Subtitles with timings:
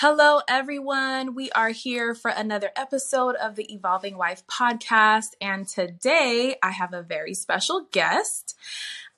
[0.00, 1.34] Hello, everyone.
[1.34, 5.30] We are here for another episode of the Evolving Wife podcast.
[5.40, 8.56] And today I have a very special guest.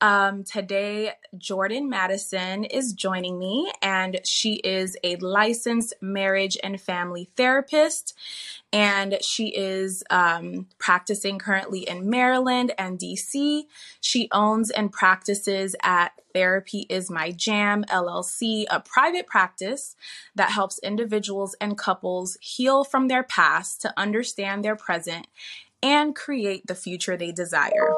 [0.01, 7.29] Um, today, Jordan Madison is joining me, and she is a licensed marriage and family
[7.37, 8.15] therapist.
[8.73, 13.65] And she is um, practicing currently in Maryland and DC.
[14.01, 19.97] She owns and practices at Therapy is My Jam LLC, a private practice
[20.35, 25.27] that helps individuals and couples heal from their past to understand their present
[25.83, 27.93] and create the future they desire.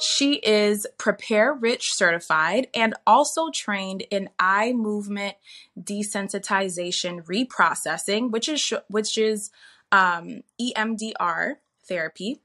[0.00, 5.36] She is Prepare/Enrich certified and also trained in eye movement
[5.78, 9.50] desensitization reprocessing, which is which is
[9.90, 11.56] um, EMDR
[11.88, 12.40] therapy.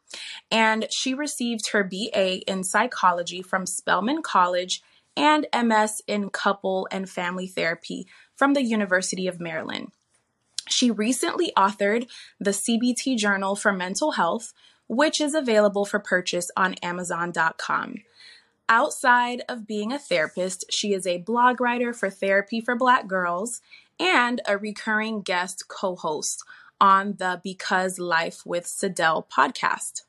[0.49, 4.81] And she received her BA in psychology from Spelman College
[5.15, 9.91] and MS in couple and family therapy from the University of Maryland.
[10.69, 12.09] She recently authored
[12.39, 14.53] the CBT Journal for Mental Health,
[14.95, 17.95] which is available for purchase on Amazon.com.
[18.69, 23.61] Outside of being a therapist, she is a blog writer for Therapy for Black Girls
[23.99, 26.43] and a recurring guest co host
[26.79, 30.03] on the Because Life with Sidel podcast.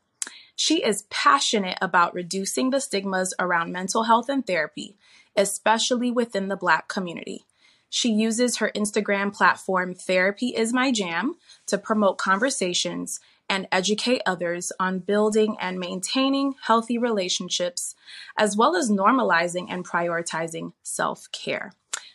[0.57, 4.97] She is passionate about reducing the stigmas around mental health and therapy,
[5.37, 7.45] especially within the Black community.
[7.91, 14.73] She uses her Instagram platform, Therapy is My Jam, to promote conversations and educate others
[14.81, 17.95] on building and maintaining healthy relationships,
[18.37, 21.73] as well as normalizing and prioritizing self care.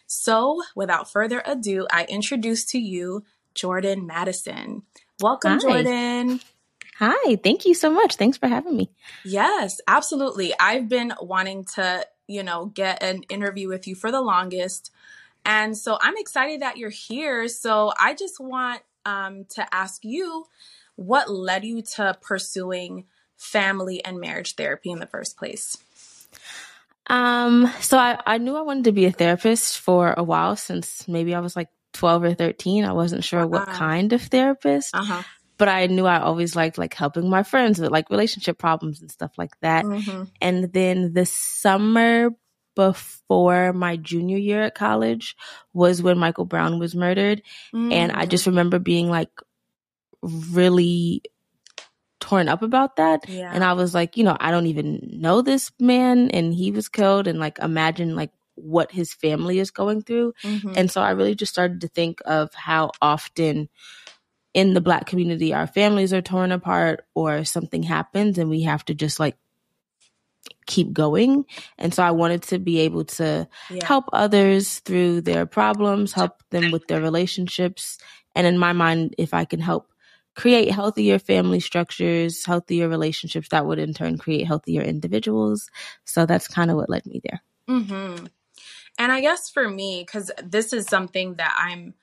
[0.07, 4.83] So, without further ado, I introduce to you Jordan Madison.
[5.19, 5.59] Welcome, Hi.
[5.59, 6.39] Jordan.
[6.97, 8.15] Hi, thank you so much.
[8.15, 8.91] Thanks for having me.
[9.23, 10.53] Yes, absolutely.
[10.59, 14.91] I've been wanting to, you know, get an interview with you for the longest.
[15.45, 17.47] And so I'm excited that you're here.
[17.47, 20.45] So I just want um, to ask you
[20.99, 23.05] what led you to pursuing
[23.37, 25.77] family and marriage therapy in the first place?
[27.07, 31.07] Um, so I, I knew I wanted to be a therapist for a while since
[31.07, 32.83] maybe I was like 12 or 13.
[32.83, 33.47] I wasn't sure uh-huh.
[33.47, 34.93] what kind of therapist.
[34.93, 35.23] Uh-huh.
[35.57, 39.09] But I knew I always liked like helping my friends with like relationship problems and
[39.09, 39.85] stuff like that.
[39.85, 40.23] Mm-hmm.
[40.41, 42.29] And then the summer
[42.75, 45.35] before my junior year at college
[45.73, 47.41] was when Michael Brown was murdered.
[47.73, 47.91] Mm-hmm.
[47.91, 48.47] And I just mm.
[48.47, 49.29] remember being like
[50.21, 51.23] really
[52.19, 53.27] torn up about that.
[53.27, 53.51] Yeah.
[53.53, 56.89] And I was like, you know, I don't even know this man and he was
[56.89, 60.33] killed and like imagine like what his family is going through.
[60.43, 60.73] Mm-hmm.
[60.75, 63.69] And so I really just started to think of how often
[64.53, 68.83] in the black community our families are torn apart or something happens and we have
[68.85, 69.37] to just like
[70.65, 71.45] keep going.
[71.77, 73.85] And so I wanted to be able to yeah.
[73.85, 77.97] help others through their problems, help them with their relationships.
[78.35, 79.89] And in my mind, if I can help
[80.39, 85.69] create healthier family structures, healthier relationships that would in turn create healthier individuals.
[86.05, 87.41] So that's kind of what led me there.
[87.69, 88.27] Mm-hmm.
[88.97, 91.93] And I guess for me, because this is something that I'm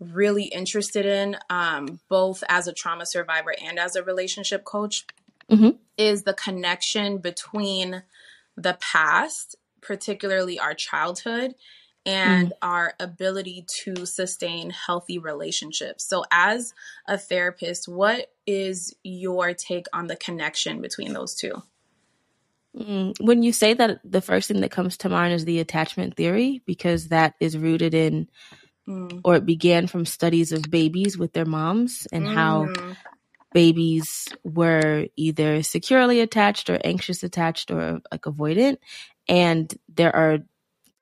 [0.00, 5.04] really interested in, um, both as a trauma survivor and as a relationship coach,
[5.50, 5.76] mm-hmm.
[5.98, 8.04] is the connection between
[8.56, 11.54] the past, particularly our childhood,
[12.04, 12.52] and mm.
[12.62, 16.04] our ability to sustain healthy relationships.
[16.04, 16.74] So, as
[17.06, 21.62] a therapist, what is your take on the connection between those two?
[22.76, 23.14] Mm.
[23.20, 26.62] When you say that, the first thing that comes to mind is the attachment theory,
[26.66, 28.28] because that is rooted in,
[28.88, 29.20] mm.
[29.24, 32.96] or it began from studies of babies with their moms and how mm.
[33.52, 38.78] babies were either securely attached or anxious attached or like avoidant.
[39.28, 40.38] And there are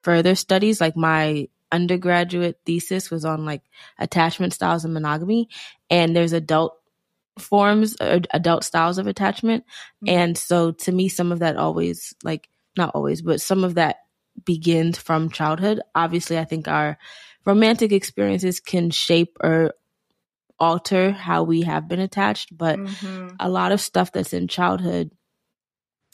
[0.02, 0.80] further studies.
[0.80, 3.62] Like my undergraduate thesis was on like
[3.98, 5.48] attachment styles and monogamy,
[5.88, 6.76] and there's adult
[7.38, 9.64] forms, uh, adult styles of attachment.
[10.04, 10.14] Mm-hmm.
[10.16, 13.96] And so to me, some of that always, like, not always, but some of that
[14.44, 15.80] begins from childhood.
[15.94, 16.98] Obviously, I think our
[17.44, 19.74] romantic experiences can shape or
[20.58, 23.28] alter how we have been attached, but mm-hmm.
[23.40, 25.10] a lot of stuff that's in childhood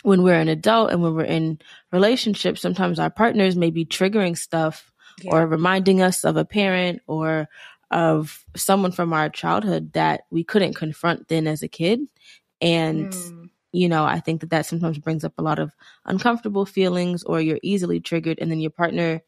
[0.02, 1.58] when we're an adult and when we're in
[1.92, 5.32] relationships, sometimes our partners may be triggering stuff yeah.
[5.32, 7.48] or reminding us of a parent or
[7.90, 12.00] of someone from our childhood that we couldn't confront then as a kid.
[12.60, 13.50] And, mm.
[13.72, 15.72] you know, I think that that sometimes brings up a lot of
[16.04, 19.22] uncomfortable feelings or you're easily triggered and then your partner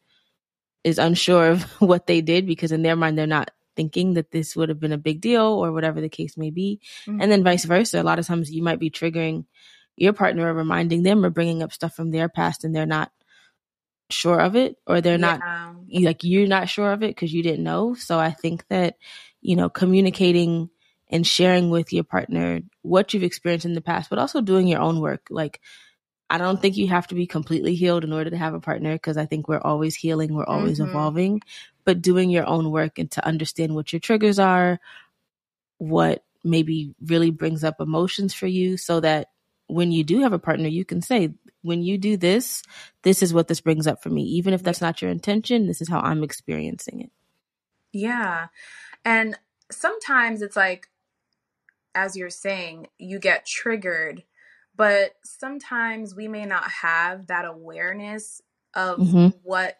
[0.83, 4.55] is unsure of what they did because in their mind they're not thinking that this
[4.55, 6.81] would have been a big deal or whatever the case may be.
[7.05, 7.21] Mm-hmm.
[7.21, 8.01] And then vice versa.
[8.01, 9.45] A lot of times you might be triggering
[9.99, 13.11] your partner or reminding them or bringing up stuff from their past and they're not
[14.09, 15.37] sure of it or they're yeah.
[15.37, 18.95] not like you're not sure of it because you didn't know so i think that
[19.41, 20.69] you know communicating
[21.11, 24.79] and sharing with your partner what you've experienced in the past but also doing your
[24.79, 25.59] own work like
[26.29, 28.93] i don't think you have to be completely healed in order to have a partner
[28.93, 30.89] because i think we're always healing we're always mm-hmm.
[30.89, 31.41] evolving
[31.85, 34.79] but doing your own work and to understand what your triggers are
[35.77, 39.27] what maybe really brings up emotions for you so that
[39.69, 42.63] when you do have a partner, you can say, when you do this,
[43.03, 44.23] this is what this brings up for me.
[44.23, 47.11] Even if that's not your intention, this is how I'm experiencing it.
[47.91, 48.47] Yeah.
[49.05, 49.37] And
[49.71, 50.87] sometimes it's like,
[51.93, 54.23] as you're saying, you get triggered,
[54.75, 58.41] but sometimes we may not have that awareness
[58.73, 59.27] of mm-hmm.
[59.43, 59.77] what,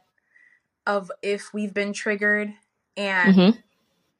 [0.85, 2.53] of if we've been triggered
[2.95, 3.59] and mm-hmm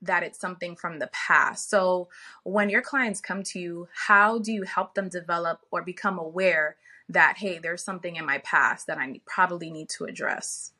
[0.01, 1.69] that it's something from the past.
[1.69, 2.09] So,
[2.43, 6.77] when your clients come to you, how do you help them develop or become aware
[7.09, 10.71] that, hey, there's something in my past that I probably need to address?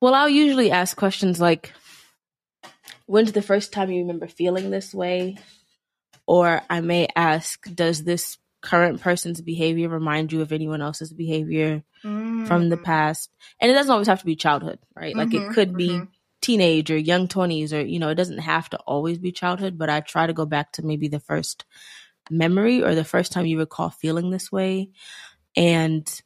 [0.00, 1.72] Well, I'll usually ask questions like,
[3.06, 5.38] when's the first time you remember feeling this way?
[6.26, 11.82] Or I may ask, does this current person's behavior remind you of anyone else's behavior
[12.04, 12.46] mm-hmm.
[12.46, 12.84] from the mm.
[12.84, 13.30] past?
[13.60, 15.10] And it doesn't always have to be childhood, right?
[15.10, 15.18] Mm-hmm.
[15.18, 15.52] Like it mm-hmm.
[15.52, 16.04] could be mm-hmm
[16.42, 19.88] teenage or young 20s or you know it doesn't have to always be childhood but
[19.88, 21.64] i try to go back to maybe the first
[22.30, 24.90] memory or the first time you recall feeling this way
[25.56, 26.20] and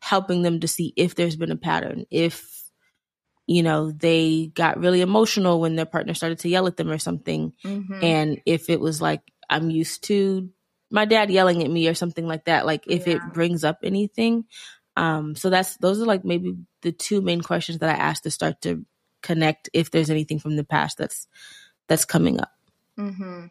[0.00, 2.62] helping them to see if there's been a pattern if
[3.46, 6.98] you know they got really emotional when their partner started to yell at them or
[6.98, 8.02] something mm-hmm.
[8.02, 10.48] and if it was like i'm used to
[10.90, 13.14] my dad yelling at me or something like that like if yeah.
[13.14, 14.44] it brings up anything
[14.96, 18.30] um so that's those are like maybe the two main questions that i ask to
[18.30, 18.84] start to
[19.22, 21.28] connect if there's anything from the past that's
[21.88, 22.52] that's coming up.
[22.98, 23.46] Mm-hmm.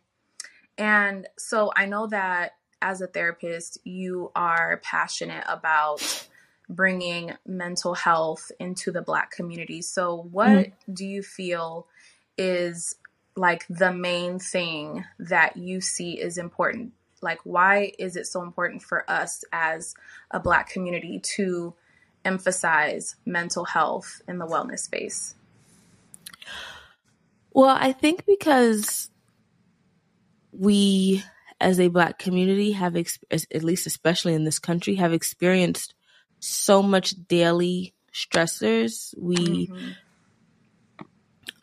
[0.77, 6.27] And so I know that as a therapist, you are passionate about
[6.67, 9.81] bringing mental health into the Black community.
[9.81, 10.93] So, what mm-hmm.
[10.93, 11.87] do you feel
[12.37, 12.95] is
[13.35, 16.93] like the main thing that you see is important?
[17.21, 19.93] Like, why is it so important for us as
[20.31, 21.75] a Black community to
[22.25, 25.35] emphasize mental health in the wellness space?
[27.51, 29.09] Well, I think because
[30.51, 31.23] we
[31.59, 35.93] as a black community have at least especially in this country have experienced
[36.39, 39.13] so much daily stressors.
[39.17, 39.91] We mm-hmm.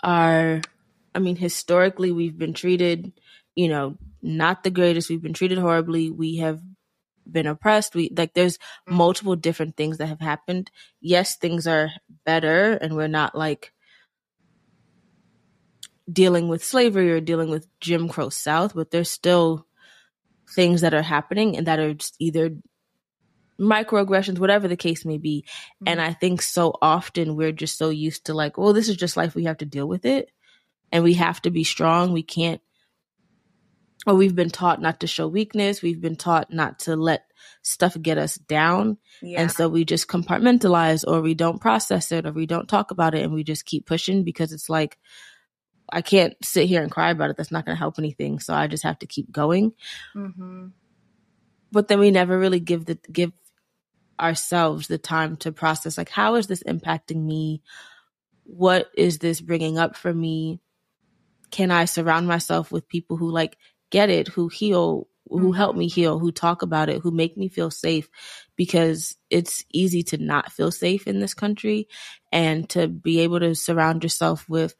[0.02, 0.61] are
[1.14, 3.12] i mean historically we've been treated
[3.56, 5.08] you know not the greatest.
[5.08, 6.11] We've been treated horribly.
[6.11, 6.61] We have
[7.31, 7.94] been oppressed.
[7.94, 8.94] We like there's mm-hmm.
[8.94, 10.70] multiple different things that have happened.
[11.00, 11.90] Yes things are
[12.25, 13.73] better and we're not like
[16.11, 19.67] dealing with slavery or dealing with Jim Crow South, but there's still
[20.55, 22.51] things that are happening and that are just either
[23.61, 25.45] microaggressions, whatever the case may be.
[25.49, 25.89] Mm-hmm.
[25.89, 29.17] And I think so often we're just so used to like, well, this is just
[29.17, 29.35] life.
[29.35, 30.31] We have to deal with it
[30.93, 32.13] and we have to be strong.
[32.13, 32.61] We can't,
[34.07, 35.83] or we've been taught not to show weakness.
[35.83, 37.25] We've been taught not to let
[37.63, 38.97] stuff get us down.
[39.21, 39.43] Yeah.
[39.43, 43.15] And so we just compartmentalize or we don't process it or we don't talk about
[43.15, 44.99] it and we just keep pushing because it's like,
[45.90, 47.37] I can't sit here and cry about it.
[47.37, 48.40] That's not going to help anything.
[48.40, 49.73] So I just have to keep going.
[50.14, 50.69] Mm-hmm.
[51.73, 53.32] But then we never really give the give
[54.19, 55.99] ourselves the time to process.
[55.99, 57.62] Like, how is this impacting me?
[58.44, 60.61] What is this bringing up for me?
[61.50, 63.57] Can I surround myself with people who like
[63.90, 65.95] get it, who heal, who help me mm-hmm.
[66.00, 68.09] heal, who talk about it, who make me feel safe?
[68.57, 71.88] Because it's easy to not feel safe in this country,
[72.33, 74.75] and to be able to surround yourself with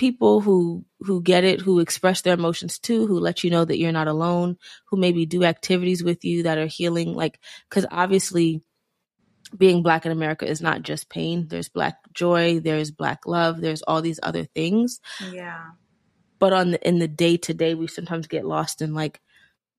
[0.00, 3.78] people who who get it, who express their emotions too, who let you know that
[3.78, 7.38] you're not alone, who maybe do activities with you that are healing like
[7.68, 8.62] cuz obviously
[9.54, 11.48] being black in America is not just pain.
[11.48, 15.00] There's black joy, there's black love, there's all these other things.
[15.30, 15.72] Yeah.
[16.38, 19.20] But on the in the day to day we sometimes get lost in like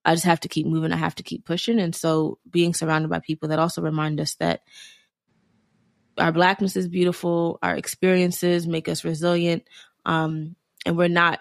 [0.06, 3.10] I just have to keep moving, I have to keep pushing and so being surrounded
[3.10, 4.62] by people that also remind us that
[6.18, 9.64] our blackness is beautiful, our experiences make us resilient,
[10.06, 10.56] um,
[10.86, 11.40] and we're not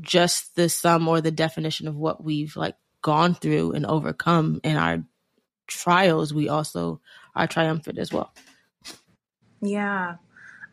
[0.00, 4.76] just the sum or the definition of what we've like gone through and overcome in
[4.76, 5.02] our
[5.66, 7.00] trials we also
[7.34, 8.32] are triumphant as well
[9.60, 10.16] yeah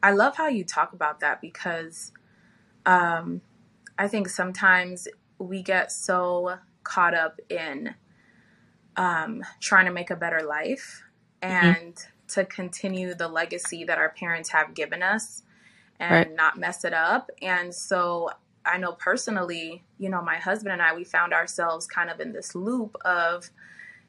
[0.01, 2.11] i love how you talk about that because
[2.85, 3.41] um
[3.97, 5.07] i think sometimes
[5.37, 7.93] we get so caught up in
[8.95, 11.03] um trying to make a better life
[11.41, 11.65] mm-hmm.
[11.65, 12.09] and mm-hmm.
[12.27, 15.43] to continue the legacy that our parents have given us
[15.99, 16.35] and right.
[16.35, 17.29] not mess it up.
[17.41, 18.29] And so
[18.65, 22.33] I know personally, you know, my husband and I, we found ourselves kind of in
[22.33, 23.49] this loop of,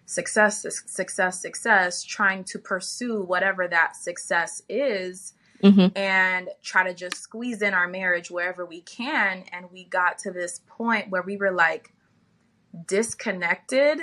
[0.08, 5.34] success, success, success, trying to pursue whatever that success is.
[5.64, 5.98] Mm-hmm.
[5.98, 9.44] And try to just squeeze in our marriage wherever we can.
[9.50, 11.94] And we got to this point where we were like
[12.86, 14.00] disconnected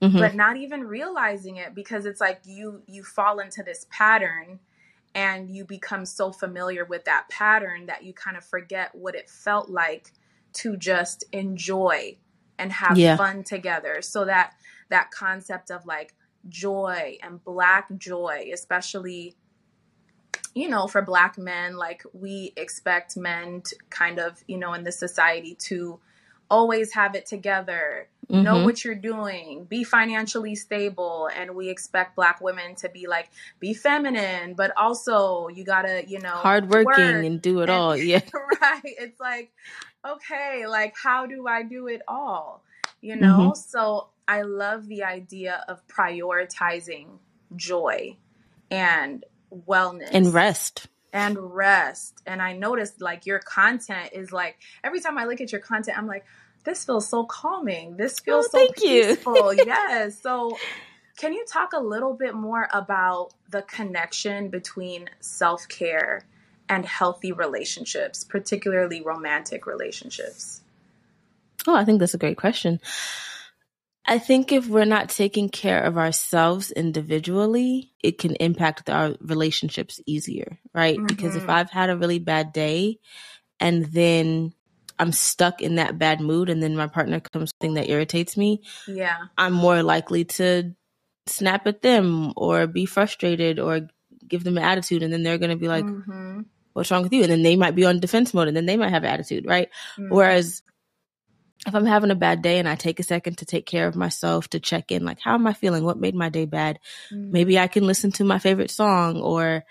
[0.00, 0.18] mm-hmm.
[0.18, 4.58] but not even realizing it because it's like you you fall into this pattern
[5.14, 9.28] and you become so familiar with that pattern that you kind of forget what it
[9.28, 10.12] felt like
[10.52, 12.16] to just enjoy
[12.58, 13.16] and have yeah.
[13.16, 14.52] fun together so that
[14.90, 16.14] that concept of like
[16.48, 19.34] joy and black joy especially
[20.54, 24.84] you know for black men like we expect men to kind of you know in
[24.84, 25.98] this society to
[26.50, 28.42] always have it together mm-hmm.
[28.42, 31.28] know what you're doing, be financially stable.
[31.34, 36.20] And we expect black women to be like, be feminine, but also you gotta, you
[36.20, 37.96] know, hardworking and do it and, all.
[38.00, 38.20] Yeah.
[38.60, 38.80] right.
[38.84, 39.52] It's like,
[40.06, 42.62] okay, like, how do I do it all?
[43.00, 43.38] You know?
[43.38, 43.54] Mm-hmm.
[43.54, 47.06] So I love the idea of prioritizing
[47.56, 48.16] joy
[48.70, 49.24] and
[49.66, 52.20] wellness and rest and rest.
[52.26, 55.98] And I noticed like your content is like every time I look at your content,
[55.98, 56.24] I'm like,
[56.64, 57.96] this feels so calming.
[57.96, 59.54] This oh, feels oh, so peaceful.
[59.54, 60.20] yes.
[60.20, 60.56] So
[61.18, 66.24] can you talk a little bit more about the connection between self-care
[66.68, 70.62] and healthy relationships, particularly romantic relationships?
[71.66, 72.80] Oh, I think that's a great question.
[74.06, 80.00] I think if we're not taking care of ourselves individually, it can impact our relationships
[80.06, 80.96] easier, right?
[80.96, 81.06] Mm-hmm.
[81.06, 81.50] Because if mm-hmm.
[81.50, 82.98] I've had a really bad day
[83.60, 84.54] and then
[85.00, 88.62] I'm stuck in that bad mood and then my partner comes something that irritates me,
[88.86, 89.16] yeah.
[89.38, 90.74] I'm more likely to
[91.26, 93.88] snap at them or be frustrated or
[94.28, 96.42] give them an attitude and then they're going to be like mm-hmm.
[96.74, 98.76] what's wrong with you and then they might be on defense mode and then they
[98.76, 99.68] might have attitude, right?
[99.96, 100.14] Mm-hmm.
[100.14, 100.62] Whereas
[101.66, 103.96] if I'm having a bad day and I take a second to take care of
[103.96, 105.84] myself, to check in, like, how am I feeling?
[105.84, 106.78] What made my day bad?
[107.12, 107.32] Mm-hmm.
[107.32, 109.64] Maybe I can listen to my favorite song or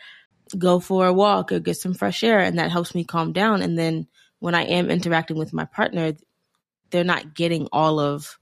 [0.57, 2.39] go for a walk or get some fresh air.
[2.39, 3.62] And that helps me calm down.
[3.62, 4.07] And then
[4.39, 6.13] when I am interacting with my partner,
[6.91, 8.39] they're not getting all of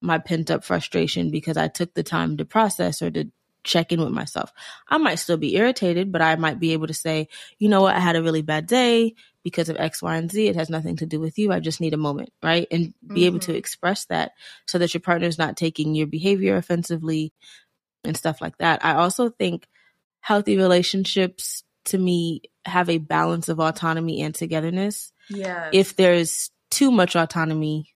[0.00, 3.30] my pent up frustration because I took the time to process or to
[3.64, 4.52] check in with myself.
[4.88, 7.96] I might still be irritated, but I might be able to say, you know what,
[7.96, 10.46] I had a really bad day because of X, Y, and Z.
[10.46, 11.52] It has nothing to do with you.
[11.52, 12.66] I just need a moment, right?
[12.70, 13.24] And be mm-hmm.
[13.24, 13.58] able to mm-hmm.
[13.58, 14.32] express that
[14.66, 17.32] so that your partner's not taking your behavior offensively
[18.04, 18.84] and stuff like that.
[18.84, 19.66] I also think
[20.20, 25.12] healthy relationships to me have a balance of autonomy and togetherness.
[25.28, 25.70] Yeah.
[25.72, 27.94] If there's too much autonomy,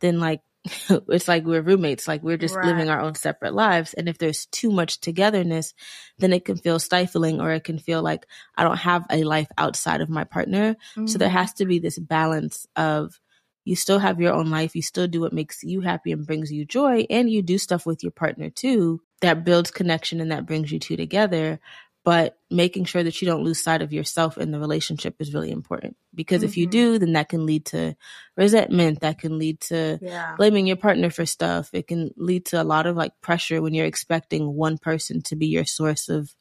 [0.00, 0.40] then like
[0.90, 2.66] it's like we're roommates, like we're just right.
[2.66, 3.94] living our own separate lives.
[3.94, 5.74] And if there's too much togetherness,
[6.18, 8.26] then it can feel stifling or it can feel like
[8.56, 10.74] I don't have a life outside of my partner.
[10.74, 11.06] Mm-hmm.
[11.06, 11.36] So there mm-hmm.
[11.38, 13.18] has to be this balance of
[13.64, 16.50] you still have your own life, you still do what makes you happy and brings
[16.52, 20.46] you joy, and you do stuff with your partner too that builds connection and that
[20.46, 21.60] brings you two together
[22.04, 25.50] but making sure that you don't lose sight of yourself in the relationship is really
[25.50, 26.46] important because mm-hmm.
[26.46, 26.70] if you mm-hmm.
[26.70, 27.94] do then that can lead to
[28.36, 30.34] resentment that can lead to yeah.
[30.36, 33.74] blaming your partner for stuff it can lead to a lot of like pressure when
[33.74, 36.34] you're expecting one person to be your source of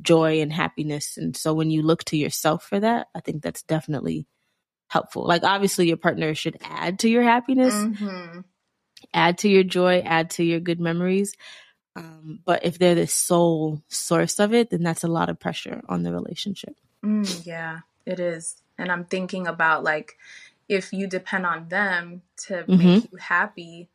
[0.00, 3.62] joy and happiness and so when you look to yourself for that i think that's
[3.62, 4.26] definitely
[4.88, 8.40] helpful like obviously your partner should add to your happiness mm-hmm.
[9.12, 11.34] add to your joy add to your good memories
[11.98, 15.82] um, but if they're the sole source of it, then that's a lot of pressure
[15.88, 16.76] on the relationship.
[17.04, 18.56] Mm, yeah, it is.
[18.76, 20.16] And I'm thinking about like
[20.68, 22.76] if you depend on them to mm-hmm.
[22.76, 23.88] make you happy,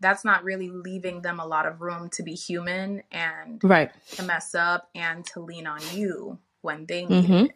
[0.00, 3.90] that's not really leaving them a lot of room to be human and right.
[4.12, 7.46] to mess up and to lean on you when they need mm-hmm.
[7.46, 7.52] it.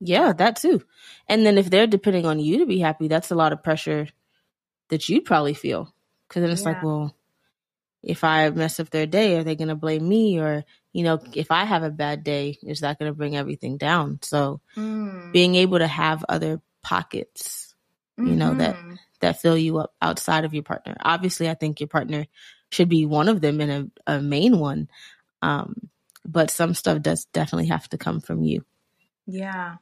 [0.00, 0.82] Yeah, that too.
[1.28, 4.08] And then if they're depending on you to be happy, that's a lot of pressure
[4.88, 5.92] that you'd probably feel.
[6.28, 6.68] Because then it's yeah.
[6.68, 7.14] like, well,
[8.02, 10.38] if I mess up their day, are they going to blame me?
[10.38, 13.76] Or, you know, if I have a bad day, is that going to bring everything
[13.76, 14.20] down?
[14.22, 15.32] So mm.
[15.32, 17.74] being able to have other pockets,
[18.16, 18.38] you mm-hmm.
[18.38, 18.94] know, that, mm-hmm.
[19.20, 20.96] that fill you up outside of your partner.
[21.00, 22.26] Obviously, I think your partner
[22.70, 24.88] should be one of them and a, a main one.
[25.42, 25.88] Um,
[26.24, 28.64] but some stuff does definitely have to come from you.
[29.26, 29.76] Yeah.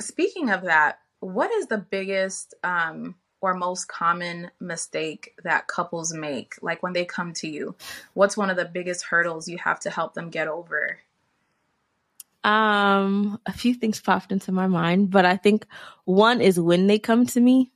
[0.00, 3.14] Speaking of that, what is the biggest, um,
[3.44, 6.54] or most common mistake that couples make?
[6.62, 7.74] Like when they come to you,
[8.14, 10.98] what's one of the biggest hurdles you have to help them get over?
[12.42, 15.66] Um, a few things popped into my mind, but I think
[16.06, 17.70] one is when they come to me.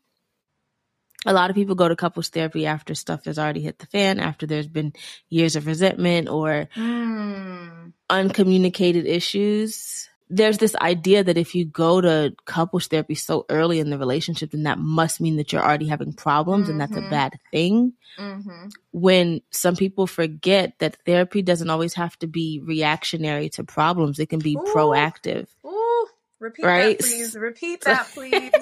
[1.26, 4.20] A lot of people go to couples therapy after stuff has already hit the fan,
[4.20, 4.94] after there's been
[5.28, 7.92] years of resentment or mm.
[8.08, 10.08] uncommunicated issues.
[10.30, 14.50] There's this idea that if you go to couples therapy so early in the relationship,
[14.50, 16.72] then that must mean that you're already having problems mm-hmm.
[16.72, 17.10] and that's a mm-hmm.
[17.10, 17.92] bad thing.
[18.18, 18.68] Mm-hmm.
[18.92, 24.28] When some people forget that therapy doesn't always have to be reactionary to problems, it
[24.28, 24.72] can be Ooh.
[24.74, 25.46] proactive.
[25.64, 26.06] Ooh,
[26.40, 26.98] repeat right?
[26.98, 27.36] that, please.
[27.36, 28.52] Repeat that, please.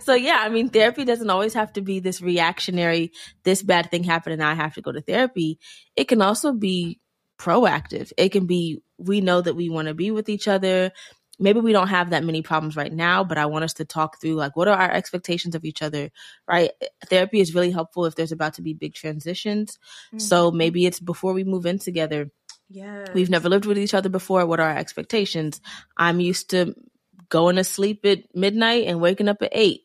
[0.00, 4.04] so yeah, I mean, therapy doesn't always have to be this reactionary, this bad thing
[4.04, 5.58] happened and I have to go to therapy.
[5.96, 7.00] It can also be
[7.38, 8.12] proactive.
[8.16, 10.92] It can be we know that we want to be with each other.
[11.38, 14.20] Maybe we don't have that many problems right now, but I want us to talk
[14.20, 16.10] through like what are our expectations of each other,
[16.46, 16.70] right?
[17.06, 19.78] Therapy is really helpful if there's about to be big transitions.
[20.08, 20.18] Mm-hmm.
[20.18, 22.30] So maybe it's before we move in together.
[22.70, 23.06] Yeah.
[23.14, 24.46] We've never lived with each other before.
[24.46, 25.60] What are our expectations?
[25.96, 26.74] I'm used to
[27.28, 29.83] going to sleep at midnight and waking up at eight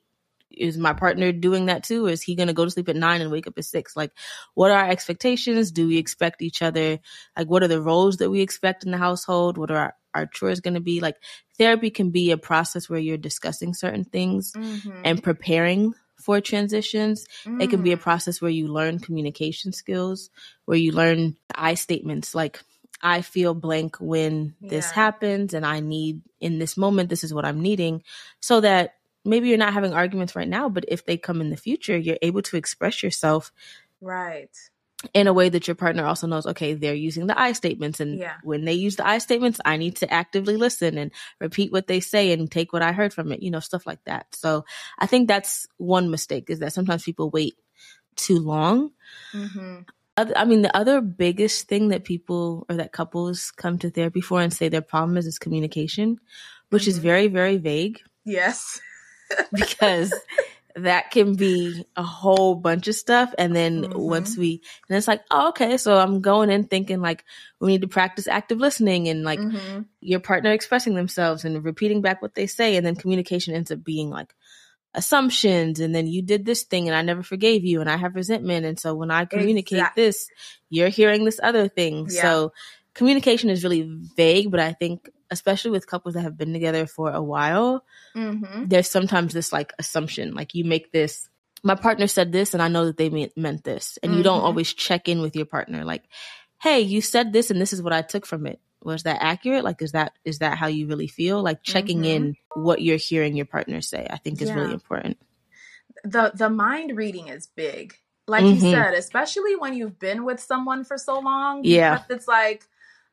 [0.52, 2.06] is my partner doing that too?
[2.06, 3.96] Or is he going to go to sleep at nine and wake up at six?
[3.96, 4.12] Like,
[4.54, 5.72] what are our expectations?
[5.72, 7.00] Do we expect each other?
[7.38, 9.58] Like, what are the roles that we expect in the household?
[9.58, 11.00] What are our, our chores going to be?
[11.00, 11.16] Like,
[11.58, 15.02] therapy can be a process where you're discussing certain things mm-hmm.
[15.06, 17.26] and preparing for transitions.
[17.46, 17.64] Mm.
[17.64, 18.02] It can be a mm.
[18.02, 20.30] process where you learn communication skills,
[20.66, 22.60] where you learn I statements like,
[23.02, 24.70] I feel blank when yeah.
[24.70, 28.04] this happens and I need in this moment, this is what I'm needing
[28.42, 28.96] so that
[29.26, 32.18] maybe you're not having arguments right now, but if they come in the future, you're
[32.22, 33.52] able to express yourself.
[34.02, 34.50] Right.
[35.14, 38.02] In a way that your partner also knows, okay, they're using the I statements.
[38.02, 38.36] And yeah.
[38.44, 42.02] when they use the I statements, I need to actively listen and repeat what they
[42.02, 44.28] say and take what I heard from it, you know, stuff like that.
[44.36, 44.66] So
[44.98, 47.56] I think that's one mistake is that sometimes people wait
[48.18, 48.92] too long.
[49.34, 49.82] Mm-hmm.
[50.36, 54.42] I mean, the other biggest thing that people or that couples come to therapy for
[54.42, 56.20] and say their problem is is communication,
[56.72, 56.90] which mm-hmm.
[56.90, 58.02] is very, very vague.
[58.26, 58.82] Yes.
[59.54, 60.14] because
[60.76, 63.34] that can be a whole bunch of stuff.
[63.38, 64.00] And then mm-hmm.
[64.00, 67.26] once we, and it's like, oh, okay, so I'm going in thinking like
[67.60, 69.82] we need to practice active listening and like mm-hmm.
[70.00, 72.76] your partner expressing themselves and repeating back what they say.
[72.76, 74.34] And then communication ends up being like
[74.94, 75.80] assumptions.
[75.80, 78.66] And then you did this thing and I never forgave you and I have resentment.
[78.66, 80.04] And so when I communicate exactly.
[80.04, 80.30] this,
[80.70, 82.08] you're hearing this other thing.
[82.10, 82.22] Yeah.
[82.22, 82.54] So
[82.94, 87.12] communication is really vague, but I think especially with couples that have been together for
[87.12, 87.84] a while,
[88.16, 88.66] mm-hmm.
[88.68, 91.30] there's sometimes this like assumption, like you make this.
[91.62, 94.18] My partner said this, and I know that they meant, meant this, and mm-hmm.
[94.18, 94.46] you don't mm-hmm.
[94.46, 96.04] always check in with your partner, like,
[96.62, 98.60] "Hey, you said this, and this is what I took from it.
[98.82, 99.66] Was that accurate?
[99.66, 101.44] Like, is that is that how you really feel?
[101.44, 102.26] Like, checking mm-hmm.
[102.28, 104.56] in what you're hearing your partner say, I think is yeah.
[104.56, 105.18] really important.
[106.06, 107.94] The the mind reading is big,
[108.26, 108.72] like you mm-hmm.
[108.72, 111.66] said, especially when you've been with someone for so long.
[111.66, 112.64] Yeah, it's like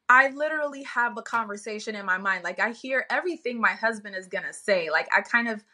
[0.08, 2.44] I literally have a conversation in my mind.
[2.44, 4.90] Like I hear everything my husband is going to say.
[4.90, 5.64] Like I kind of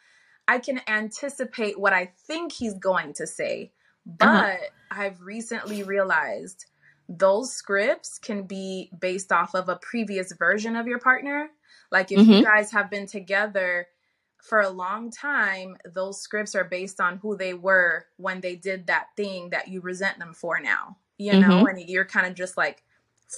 [0.47, 3.71] I can anticipate what I think he's going to say.
[4.07, 4.15] Uh-huh.
[4.19, 5.01] But uh-huh.
[5.01, 6.65] I've recently realized
[7.07, 11.49] those scripts can be based off of a previous version of your partner.
[11.91, 12.31] Like if mm-hmm.
[12.31, 13.87] you guys have been together
[14.41, 18.87] for a long time, those scripts are based on who they were when they did
[18.87, 20.97] that thing that you resent them for now.
[21.17, 21.67] You know, mm-hmm.
[21.67, 22.83] and you're kind of just like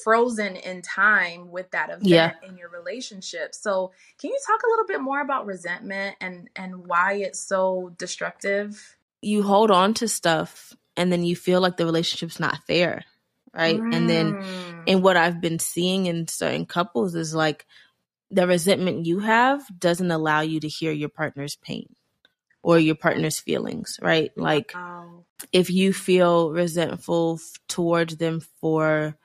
[0.04, 2.32] frozen in time with that event yeah.
[2.48, 3.56] in your relationship.
[3.56, 7.94] So, can you talk a little bit more about resentment and and why it's so
[7.98, 8.98] destructive?
[9.22, 13.04] You hold on to stuff and then you feel like the relationship's not fair,
[13.54, 13.80] right?
[13.80, 13.96] Mm.
[13.96, 14.28] And then
[14.88, 15.02] and mm.
[15.02, 17.66] what I've been seeing in certain couples is like
[18.32, 21.96] the resentment you have doesn't allow you to hear your partner's pain
[22.64, 24.32] or your partner's feelings, right?
[24.36, 25.24] Like wow.
[25.52, 29.16] if you feel resentful f- towards them for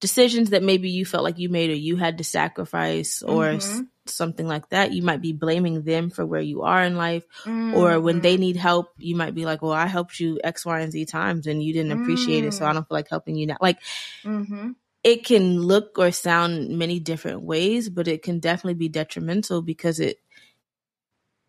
[0.00, 3.82] decisions that maybe you felt like you made or you had to sacrifice or mm-hmm.
[4.04, 7.74] something like that you might be blaming them for where you are in life mm-hmm.
[7.74, 8.42] or when they mm-hmm.
[8.42, 11.46] need help you might be like well i helped you x y and z times
[11.46, 12.48] and you didn't appreciate mm-hmm.
[12.48, 12.74] it so i mm.
[12.74, 13.78] don't feel like helping you now like
[14.22, 14.72] mm-hmm.
[15.02, 19.98] it can look or sound many different ways but it can definitely be detrimental because
[19.98, 20.18] it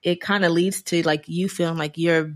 [0.04, 2.34] it kind of leads to like you feeling like you're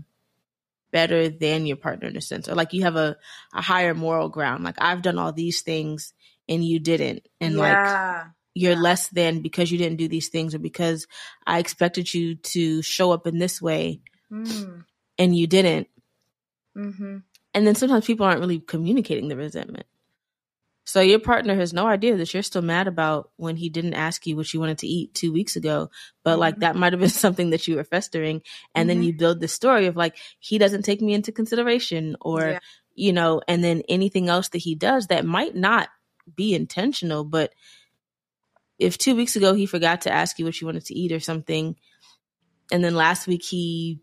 [0.92, 3.16] better than your partner in a sense, or like you have a,
[3.54, 4.62] a higher moral ground.
[4.62, 6.12] Like I've done all these things
[6.48, 7.28] and you didn't.
[7.40, 7.60] And yeah.
[7.60, 8.80] like you're yeah.
[8.80, 11.06] less than because you didn't do these things or because
[11.46, 14.84] I expected you to show up in this way mm.
[15.18, 15.88] and you didn't.
[16.76, 17.18] Mm-hmm.
[17.54, 19.86] And then sometimes people aren't really communicating the resentment.
[20.84, 24.26] So your partner has no idea that you're still mad about when he didn't ask
[24.26, 25.90] you what you wanted to eat two weeks ago.
[26.24, 26.40] But mm-hmm.
[26.40, 28.42] like that might have been something that you were festering.
[28.74, 28.98] And mm-hmm.
[28.98, 32.58] then you build the story of like, he doesn't take me into consideration or, yeah.
[32.94, 35.88] you know, and then anything else that he does that might not
[36.34, 37.24] be intentional.
[37.24, 37.52] But
[38.78, 41.20] if two weeks ago he forgot to ask you what you wanted to eat or
[41.20, 41.76] something,
[42.72, 44.00] and then last week he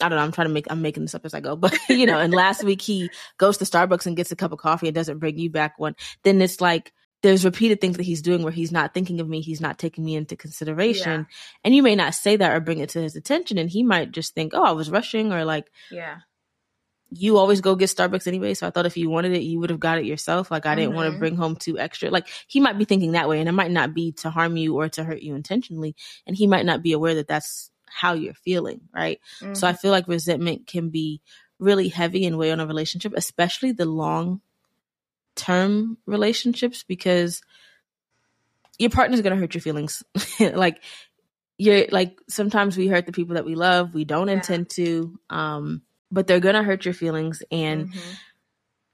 [0.00, 0.22] I don't know.
[0.22, 2.32] I'm trying to make, I'm making this up as I go, but you know, and
[2.32, 5.38] last week he goes to Starbucks and gets a cup of coffee and doesn't bring
[5.38, 5.94] you back one.
[6.22, 9.40] Then it's like, there's repeated things that he's doing where he's not thinking of me,
[9.40, 11.26] he's not taking me into consideration.
[11.28, 11.36] Yeah.
[11.64, 14.12] And you may not say that or bring it to his attention and he might
[14.12, 16.18] just think, "Oh, I was rushing," or like, "Yeah,
[17.10, 19.70] you always go get Starbucks anyway, so I thought if you wanted it, you would
[19.70, 20.50] have got it yourself.
[20.50, 21.18] Like I didn't want to mm-hmm.
[21.18, 22.10] bring home two extra.
[22.10, 24.76] Like he might be thinking that way, and it might not be to harm you
[24.76, 28.34] or to hurt you intentionally, and he might not be aware that that's how you're
[28.34, 29.20] feeling, right?
[29.40, 29.54] Mm-hmm.
[29.54, 29.78] So I mm-hmm.
[29.78, 31.20] feel like resentment can be
[31.58, 34.40] really heavy and weigh on a relationship, especially the long
[35.34, 37.42] term relationships, because
[38.78, 40.02] your partner's gonna hurt your feelings.
[40.40, 40.82] like
[41.56, 44.34] you're like sometimes we hurt the people that we love, we don't yeah.
[44.34, 45.18] intend to.
[45.30, 48.10] Um but they're going to hurt your feelings and mm-hmm.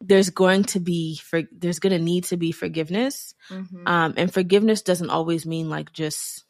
[0.01, 3.87] there's going to be for there's going to need to be forgiveness mm-hmm.
[3.87, 6.44] um, and forgiveness doesn't always mean like just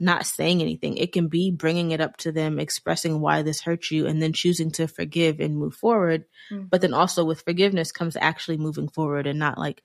[0.00, 3.90] not saying anything it can be bringing it up to them expressing why this hurt
[3.90, 6.64] you and then choosing to forgive and move forward mm-hmm.
[6.70, 9.82] but then also with forgiveness comes actually moving forward and not like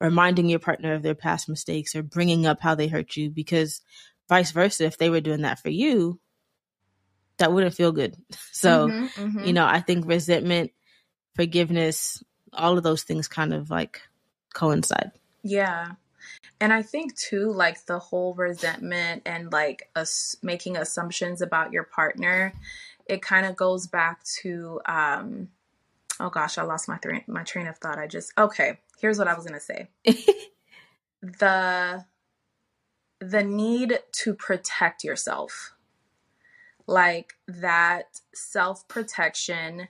[0.00, 3.80] reminding your partner of their past mistakes or bringing up how they hurt you because
[4.28, 6.18] vice versa if they were doing that for you
[7.38, 8.16] that wouldn't feel good.
[8.52, 9.44] So, mm-hmm, mm-hmm.
[9.44, 10.70] you know, I think resentment,
[11.34, 14.00] forgiveness, all of those things kind of like
[14.54, 15.10] coincide.
[15.42, 15.88] Yeah.
[16.60, 21.84] And I think too, like the whole resentment and like us making assumptions about your
[21.84, 22.52] partner,
[23.06, 25.48] it kind of goes back to, um,
[26.20, 27.98] oh gosh, I lost my th- my train of thought.
[27.98, 28.78] I just okay.
[29.00, 29.88] Here's what I was gonna say.
[31.22, 32.04] the
[33.20, 35.74] the need to protect yourself
[36.86, 39.88] like that self protection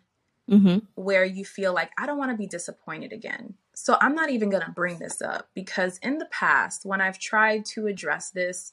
[0.51, 0.79] mm-hmm.
[0.95, 3.55] where you feel like, I don't want to be disappointed again.
[3.75, 7.19] So I'm not even going to bring this up because in the past, when I've
[7.19, 8.73] tried to address this,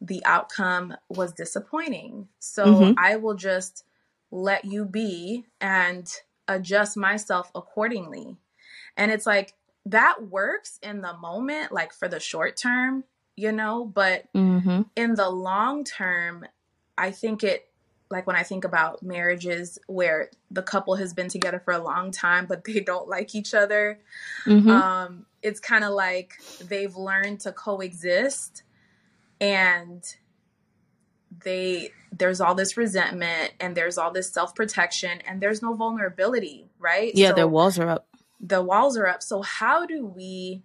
[0.00, 2.28] the outcome was disappointing.
[2.38, 2.92] So mm-hmm.
[2.98, 3.84] I will just
[4.30, 6.10] let you be and
[6.48, 8.36] adjust myself accordingly.
[8.96, 9.54] And it's like
[9.86, 13.04] that works in the moment, like for the short term,
[13.36, 14.82] you know, but mm-hmm.
[14.96, 16.46] in the long term,
[16.96, 17.69] I think it
[18.10, 22.10] like when I think about marriages where the couple has been together for a long
[22.10, 24.00] time but they don't like each other,
[24.44, 24.68] mm-hmm.
[24.68, 28.62] um, it's kind of like they've learned to coexist
[29.40, 30.16] and
[31.44, 37.12] they there's all this resentment and there's all this self-protection and there's no vulnerability, right?
[37.14, 38.08] Yeah, so their walls are up.
[38.40, 39.22] The walls are up.
[39.22, 40.62] So how do we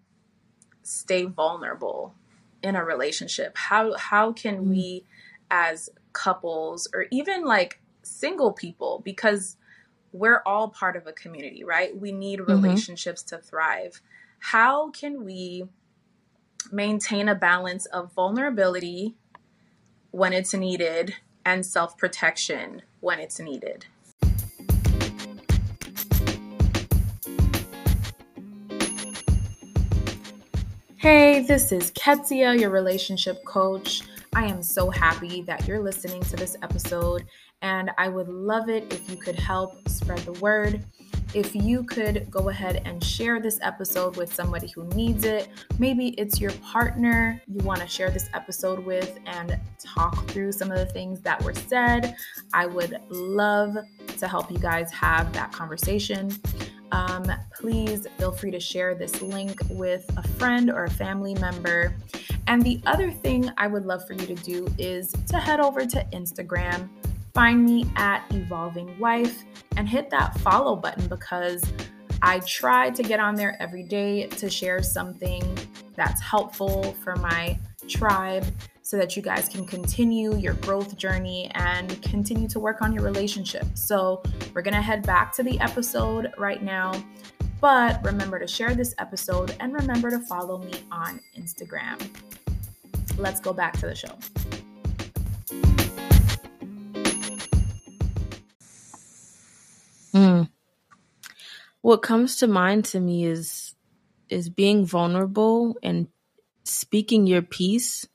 [0.81, 2.15] stay vulnerable
[2.63, 3.55] in a relationship?
[3.55, 4.69] How how can mm-hmm.
[4.71, 5.05] we
[5.51, 9.57] as couples or even like single people because
[10.11, 11.95] we're all part of a community, right?
[11.95, 12.51] We need mm-hmm.
[12.51, 13.35] relationships mm-hmm.
[13.35, 14.01] to thrive.
[14.39, 15.65] How can we
[16.71, 19.15] maintain a balance of vulnerability
[20.11, 23.85] when it's needed and self protection when it's needed?
[30.97, 34.01] Hey, this is Ketsia, your relationship coach.
[34.35, 37.25] I am so happy that you're listening to this episode,
[37.61, 40.83] and I would love it if you could help spread the word.
[41.33, 45.47] If you could go ahead and share this episode with somebody who needs it,
[45.79, 50.69] maybe it's your partner you want to share this episode with and talk through some
[50.69, 52.17] of the things that were said.
[52.53, 53.77] I would love
[54.17, 56.29] to help you guys have that conversation.
[56.91, 61.95] Um, please feel free to share this link with a friend or a family member.
[62.47, 65.85] And the other thing I would love for you to do is to head over
[65.85, 66.89] to Instagram,
[67.33, 69.43] find me at Evolving Wife,
[69.77, 71.63] and hit that follow button because
[72.21, 75.57] I try to get on there every day to share something
[75.95, 78.45] that's helpful for my tribe
[78.81, 83.03] so that you guys can continue your growth journey and continue to work on your
[83.03, 83.65] relationship.
[83.73, 84.21] So,
[84.53, 86.93] we're to head back to the episode right now.
[87.65, 91.99] But remember to share this episode and remember to follow me on Instagram.
[93.17, 94.15] Let's go back to the show.
[100.13, 100.47] Mm.
[101.81, 103.73] What comes to mind to me is
[104.29, 106.07] is being vulnerable and
[106.65, 108.07] speaking your piece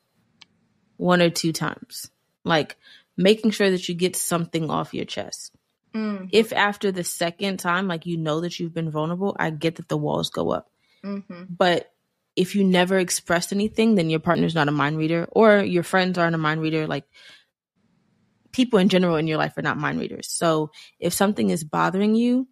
[0.96, 2.08] one or two times.
[2.44, 2.76] Like
[3.16, 5.50] making sure that you get something off your chest.
[5.94, 6.28] Mm.
[6.32, 9.88] If after the second time, like you know that you've been vulnerable, I get that
[9.88, 10.70] the walls go up.
[11.04, 11.44] Mm-hmm.
[11.50, 11.92] But
[12.36, 16.16] if you never expressed anything, then your partner's not a mind reader, or your friends
[16.18, 16.86] aren't a mind reader.
[16.86, 17.04] Like
[18.52, 20.28] people in general in your life are not mind readers.
[20.28, 22.48] So if something is bothering you,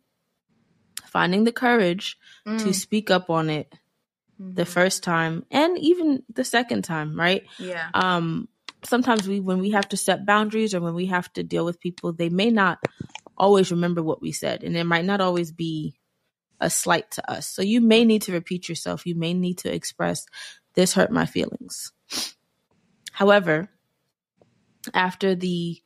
[1.06, 2.62] finding the courage mm.
[2.62, 3.72] to speak up on it
[4.40, 4.54] mm-hmm.
[4.54, 7.44] the first time and even the second time, right?
[7.58, 7.88] Yeah.
[7.94, 8.48] Um
[8.84, 11.80] sometimes we when we have to set boundaries or when we have to deal with
[11.80, 12.78] people, they may not
[13.38, 15.94] always remember what we said and it might not always be
[16.60, 17.46] a slight to us.
[17.46, 19.06] So you may need to repeat yourself.
[19.06, 20.26] You may need to express,
[20.74, 21.92] this hurt my feelings.
[23.12, 23.70] However,
[24.94, 25.80] after the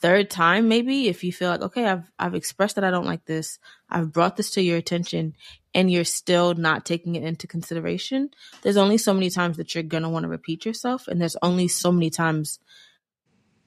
[0.00, 3.26] third time maybe if you feel like okay I've I've expressed that I don't like
[3.26, 3.58] this
[3.88, 5.34] I've brought this to your attention
[5.74, 8.30] and you're still not taking it into consideration
[8.62, 11.36] there's only so many times that you're going to want to repeat yourself and there's
[11.42, 12.58] only so many times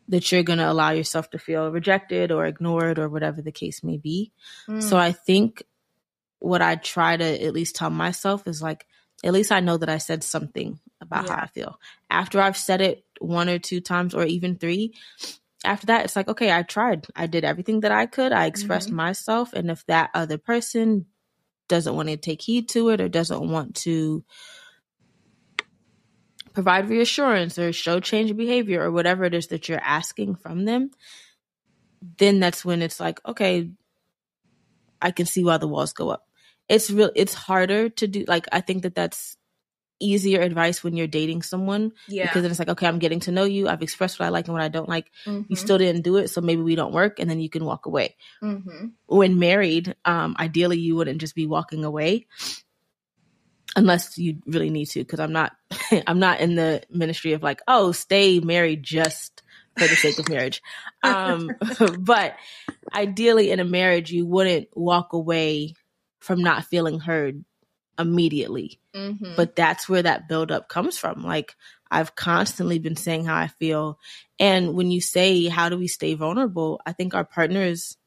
[0.07, 3.83] that you're going to allow yourself to feel rejected or ignored or whatever the case
[3.83, 4.31] may be
[4.67, 4.81] mm.
[4.81, 5.63] so I think
[6.39, 8.85] what I try to at least tell myself is like
[9.23, 11.35] at least I know that I said something about yeah.
[11.35, 14.93] how I feel after I've said it one or two times or even three
[15.63, 17.07] after that, it's like, okay, I tried.
[17.15, 18.31] I did everything that I could.
[18.31, 18.97] I expressed mm-hmm.
[18.97, 19.53] myself.
[19.53, 21.05] And if that other person
[21.67, 24.23] doesn't want to take heed to it or doesn't want to
[26.53, 30.65] provide reassurance or show change of behavior or whatever it is that you're asking from
[30.65, 30.91] them,
[32.17, 33.69] then that's when it's like, okay,
[35.01, 36.27] I can see why the walls go up.
[36.69, 37.11] It's real.
[37.15, 38.25] It's harder to do.
[38.27, 39.35] Like I think that that's
[39.99, 41.91] easier advice when you're dating someone.
[42.07, 42.23] Yeah.
[42.23, 43.67] Because then it's like, okay, I'm getting to know you.
[43.67, 45.11] I've expressed what I like and what I don't like.
[45.25, 45.43] Mm-hmm.
[45.49, 47.85] You still didn't do it, so maybe we don't work, and then you can walk
[47.85, 48.15] away.
[48.41, 48.87] Mm-hmm.
[49.07, 52.27] When married, um, ideally you wouldn't just be walking away
[53.75, 55.53] unless you really need to because i'm not
[56.07, 59.41] i'm not in the ministry of like oh stay married just
[59.77, 60.61] for the sake of marriage
[61.01, 61.49] um
[61.99, 62.35] but
[62.93, 65.73] ideally in a marriage you wouldn't walk away
[66.19, 67.43] from not feeling heard
[67.99, 68.79] immediately.
[68.95, 69.33] Mm-hmm.
[69.35, 71.23] But that's where that buildup comes from.
[71.23, 71.55] Like
[71.89, 73.99] I've constantly been saying how I feel.
[74.39, 76.81] And when you say, how do we stay vulnerable?
[76.85, 77.97] I think our partners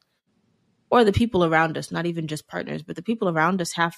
[0.89, 3.95] or the people around us, not even just partners, but the people around us have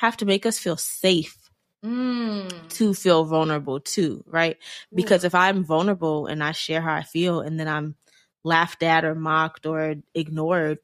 [0.00, 1.36] have to make us feel safe
[1.84, 2.68] mm.
[2.70, 4.56] to feel vulnerable too, right?
[4.94, 7.96] Because if I'm vulnerable and I share how I feel and then I'm
[8.42, 10.78] laughed at or mocked or ignored,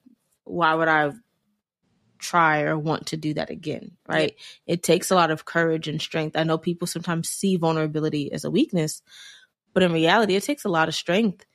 [0.45, 1.13] why would I
[2.19, 4.35] try or want to do that again, right?
[4.67, 4.75] Yeah.
[4.75, 6.37] It takes a lot of courage and strength.
[6.37, 9.01] I know people sometimes see vulnerability as a weakness,
[9.73, 11.47] but in reality, it takes a lot of strength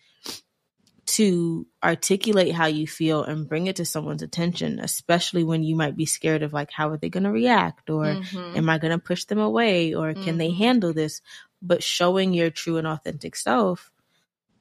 [1.12, 5.98] to articulate how you feel and bring it to someone's attention, especially when you might
[5.98, 7.90] be scared of like, how are they going to react?
[7.90, 8.58] Or mm-hmm.
[8.58, 9.94] am I going to push them away?
[9.94, 10.38] Or can mm-hmm.
[10.38, 11.22] they handle this?
[11.62, 13.92] But showing your true and authentic self,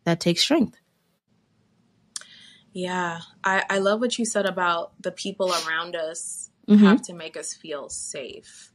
[0.04, 0.76] that takes strength.
[2.72, 6.84] Yeah, I, I love what you said about the people around us mm-hmm.
[6.84, 8.69] have to make us feel safe.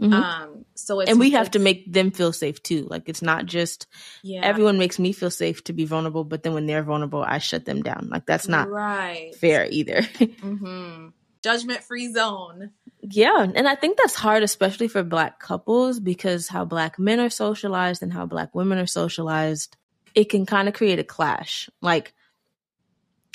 [0.00, 0.12] Mm-hmm.
[0.12, 2.86] Um, so and we have to make them feel safe too.
[2.88, 3.86] Like it's not just
[4.22, 4.40] yeah.
[4.44, 7.64] everyone makes me feel safe to be vulnerable, but then when they're vulnerable, I shut
[7.64, 8.08] them down.
[8.10, 10.02] Like that's not right fair either.
[10.02, 11.08] mm-hmm.
[11.42, 12.70] Judgment free zone.
[13.00, 17.30] Yeah, and I think that's hard, especially for Black couples, because how Black men are
[17.30, 19.76] socialized and how Black women are socialized,
[20.14, 21.70] it can kind of create a clash.
[21.80, 22.12] Like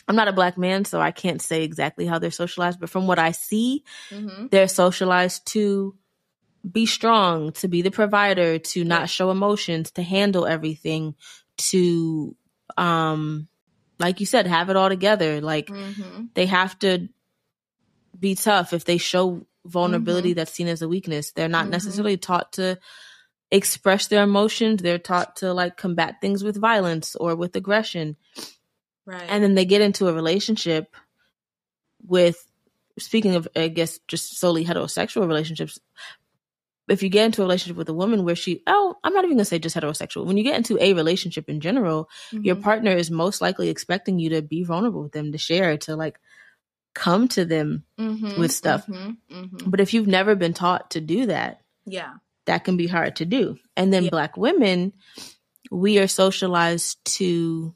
[0.07, 3.07] I'm not a black man, so I can't say exactly how they're socialized, but from
[3.07, 4.47] what I see, mm-hmm.
[4.47, 5.95] they're socialized to
[6.69, 11.15] be strong, to be the provider, to not show emotions, to handle everything,
[11.57, 12.35] to
[12.77, 13.47] um
[13.99, 15.41] like you said, have it all together.
[15.41, 16.25] Like mm-hmm.
[16.33, 17.07] they have to
[18.19, 20.37] be tough if they show vulnerability mm-hmm.
[20.37, 21.31] that's seen as a weakness.
[21.31, 21.71] They're not mm-hmm.
[21.71, 22.79] necessarily taught to
[23.51, 24.81] express their emotions.
[24.81, 28.17] They're taught to like combat things with violence or with aggression.
[29.05, 29.25] Right.
[29.27, 30.95] And then they get into a relationship
[32.05, 32.45] with,
[32.97, 35.79] speaking of, I guess, just solely heterosexual relationships.
[36.89, 39.37] If you get into a relationship with a woman where she, oh, I'm not even
[39.37, 40.25] gonna say just heterosexual.
[40.25, 42.43] When you get into a relationship in general, mm-hmm.
[42.43, 45.95] your partner is most likely expecting you to be vulnerable with them, to share, to
[45.95, 46.19] like
[46.93, 48.85] come to them mm-hmm, with stuff.
[48.85, 49.69] Mm-hmm, mm-hmm.
[49.69, 52.13] but if you've never been taught to do that, yeah,
[52.45, 53.57] that can be hard to do.
[53.77, 54.09] And then yeah.
[54.09, 54.93] black women,
[55.71, 57.73] we are socialized to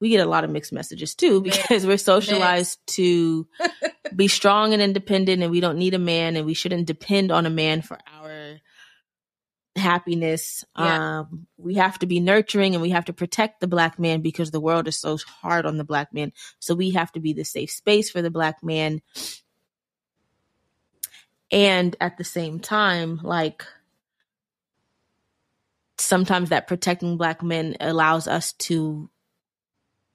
[0.00, 3.46] we get a lot of mixed messages too because we're socialized to
[4.16, 7.46] be strong and independent and we don't need a man and we shouldn't depend on
[7.46, 8.60] a man for our
[9.76, 10.64] happiness.
[10.76, 11.20] Yeah.
[11.20, 14.50] Um, we have to be nurturing and we have to protect the black man because
[14.50, 16.32] the world is so hard on the black man.
[16.58, 19.00] So we have to be the safe space for the black man.
[21.50, 23.64] And at the same time, like
[25.96, 29.08] sometimes that protecting black men allows us to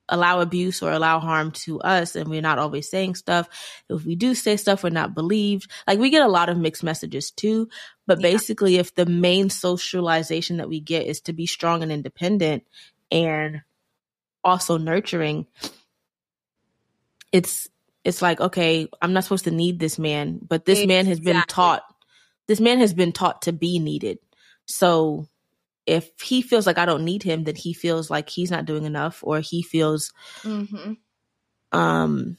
[0.10, 3.48] allow abuse or allow harm to us and we're not always saying stuff.
[3.90, 5.72] If we do say stuff, we're not believed.
[5.88, 7.70] Like we get a lot of mixed messages too.
[8.06, 8.32] But yeah.
[8.32, 12.64] basically, if the main socialization that we get is to be strong and independent
[13.12, 13.62] and
[14.44, 15.48] also nurturing,
[17.32, 17.70] it's
[18.04, 20.96] it's like, okay, I'm not supposed to need this man, but this exactly.
[20.96, 21.84] man has been taught
[22.48, 24.20] this man has been taught to be needed.
[24.66, 25.28] So
[25.86, 28.86] if he feels like I don't need him, then he feels like he's not doing
[28.86, 30.12] enough, or he feels
[30.44, 30.94] mm-hmm.
[31.78, 32.38] um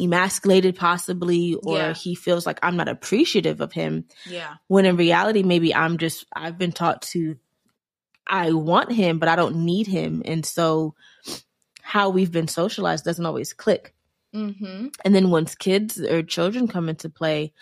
[0.00, 1.94] emasculated possibly or Yeah.
[1.94, 4.54] he feels like I'm not appreciative of him Yeah.
[4.66, 7.36] when in reality maybe I'm just I've been taught to
[8.26, 10.94] I want him but I don't need him and so
[11.82, 13.94] how we've been socialized doesn't always click
[14.34, 14.86] Mm-hmm.
[15.04, 17.52] and then once kids or children come into play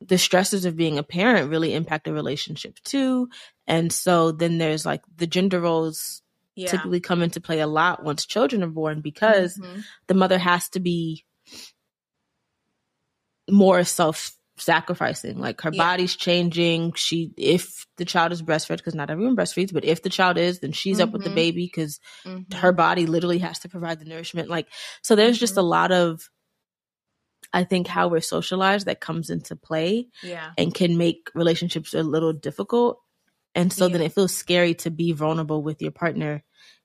[0.00, 3.28] the stresses of being a parent really impact the relationship too
[3.66, 6.22] and so then there's like the gender roles
[6.56, 6.70] Yeah.
[6.70, 9.84] typically come into play a lot once children are born because Mhm.
[10.08, 11.24] the mother has to be
[13.50, 15.82] more self sacrificing like her Yeah.
[15.82, 20.10] body's changing she if the child is breastfed because not everyone breastfeeds but if the
[20.10, 21.34] child is then she's up with the Mhm.
[21.34, 22.52] baby because Mhm.
[22.54, 24.66] her body literally has to provide the nourishment like
[25.02, 26.28] so there's just a lot of
[27.52, 30.52] i think how we're socialized that comes into play Yeah.
[30.58, 33.00] and can make relationships a little difficult
[33.54, 36.42] and so then it feels scary to be vulnerable with your partner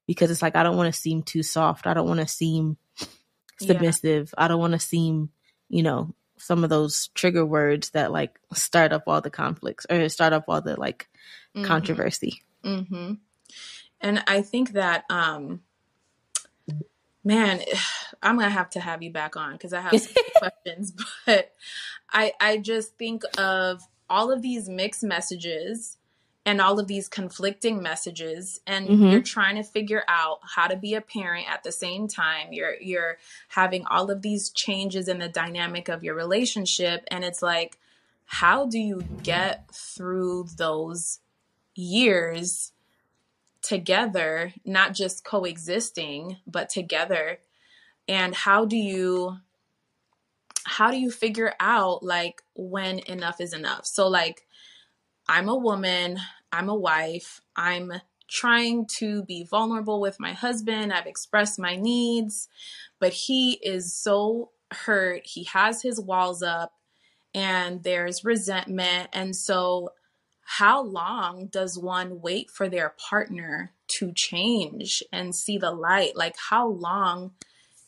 [0.08, 2.78] because it's like i don't want to seem too soft i don't want to seem
[3.60, 3.68] Yeah.
[3.68, 5.30] submissive i don't want to seem
[5.70, 10.10] you know some of those trigger words that like start up all the conflicts or
[10.10, 11.08] start up all the like
[11.56, 11.64] Mhm.
[11.66, 13.14] controversy Mm-hmm.
[14.02, 15.62] And I think that, um,
[17.26, 17.60] man,
[18.24, 20.94] I'm gonna have to have you back on because I have some questions.
[21.26, 21.52] But
[22.12, 25.98] I, I just think of all of these mixed messages
[26.48, 29.12] and all of these conflicting messages, and Mhm.
[29.12, 32.54] you're trying to figure out how to be a parent at the same time.
[32.54, 37.42] You're you're having all of these changes in the dynamic of your relationship, and it's
[37.42, 37.80] like,
[38.26, 41.20] how do you get through those
[41.74, 42.72] years?
[43.66, 47.40] Together, not just coexisting, but together.
[48.08, 49.38] And how do you
[50.68, 53.86] how do you figure out like when enough is enough?
[53.86, 54.46] So like
[55.28, 56.20] I'm a woman,
[56.52, 57.92] I'm a wife, I'm
[58.28, 60.92] trying to be vulnerable with my husband.
[60.92, 62.48] I've expressed my needs,
[63.00, 65.22] but he is so hurt.
[65.26, 66.74] He has his walls up
[67.34, 69.10] and there's resentment.
[69.14, 69.90] And so
[70.46, 76.16] how long does one wait for their partner to change and see the light?
[76.16, 77.32] Like, how long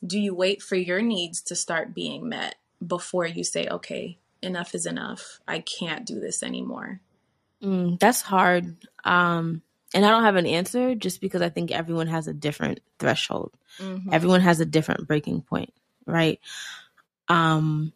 [0.05, 4.75] do you wait for your needs to start being met before you say, okay, enough
[4.75, 5.39] is enough?
[5.47, 6.99] I can't do this anymore.
[7.63, 9.63] Mm, that's hard um
[9.95, 13.51] and i don't have an answer just because i think everyone has a different threshold
[13.79, 14.13] Mhm.
[14.13, 15.73] everyone has a different breaking point
[16.05, 16.39] right
[17.29, 17.93] um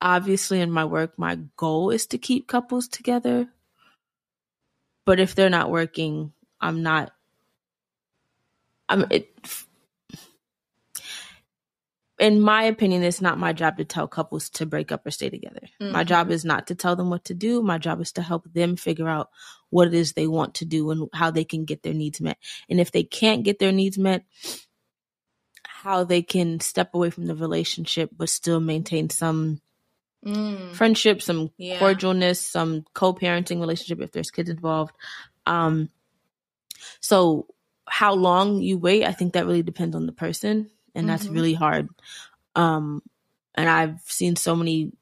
[0.00, 3.48] obviously in my work my goal is to keep couples together.
[5.04, 7.12] But if they're not working i'm not
[8.88, 9.28] i'm it
[12.18, 15.28] in my opinion it's not my job to tell couples to break up or stay
[15.28, 15.60] together.
[15.80, 16.06] My Mhm.
[16.06, 17.62] job is not to tell them what to do.
[17.62, 19.28] My job is to help them figure out
[19.68, 22.38] what it is they want to do and how they can get their needs met.
[22.70, 24.24] And if they can't get their needs met
[25.64, 29.60] how they can step away from the relationship but still maintain some
[30.26, 30.74] Mm.
[30.74, 31.78] friendship, some Yeah.
[31.80, 34.94] cordialness, some co-parenting relationship if there's kids involved.
[35.46, 35.88] Um
[37.00, 37.46] so
[37.88, 41.34] how long you wait, I think that really depends on the person and that's Mhm.
[41.34, 41.88] really hard.
[42.54, 43.02] Um
[43.54, 44.92] and I've seen so many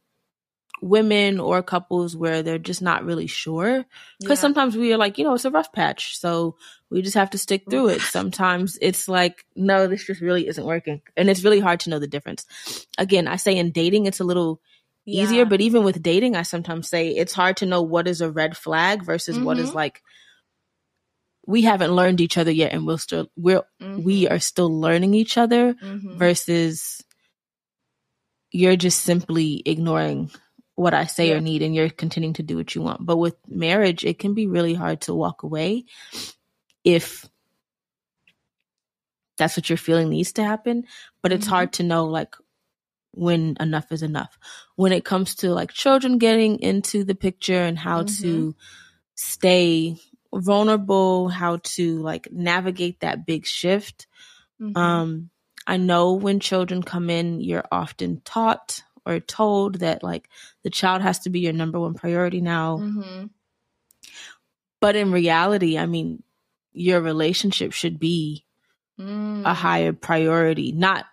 [0.82, 3.86] women or couples where they're just not really sure
[4.20, 4.42] because Yeah.
[4.42, 6.56] sometimes we are like you know it's a rough patch so
[6.90, 10.66] we just have to stick through it sometimes it's like no this just really isn't
[10.66, 12.44] working and it's really hard to know the difference
[12.98, 14.60] again i say in dating it's a little
[15.06, 15.44] easier Yeah.
[15.44, 18.56] but even with dating i sometimes say it's hard to know what is a red
[18.56, 19.74] flag versus what is Mhm.
[19.74, 20.02] like
[21.46, 24.30] we haven't learned each other yet and we'll still we're we Mhm.
[24.30, 26.16] are still learning each other Mhm.
[26.16, 27.02] versus
[28.50, 30.30] you're just simply ignoring
[30.76, 31.34] what I say Yeah.
[31.36, 33.04] or need and you're continuing to do what you want.
[33.04, 35.84] But with marriage, it can be really hard to walk away
[36.84, 37.28] if
[39.36, 40.86] that's what you're feeling needs to happen.
[41.22, 41.50] But it's Mhm.
[41.50, 42.34] hard to know like
[43.16, 44.38] when enough is enough.
[44.76, 48.54] When it comes to like children getting into the picture and how to
[49.14, 49.96] stay
[50.32, 54.06] vulnerable, how to like navigate that big shift.
[54.60, 54.76] Mhm.
[54.76, 55.30] Um,
[55.66, 60.28] I know when children come in, you're often taught or told that like
[60.62, 62.78] the child has to be your number one priority now.
[62.78, 63.30] Mhm.
[64.80, 66.22] But in reality, I mean,
[66.72, 68.44] your relationship should be
[68.98, 69.44] Mm.
[69.44, 71.06] a higher priority, not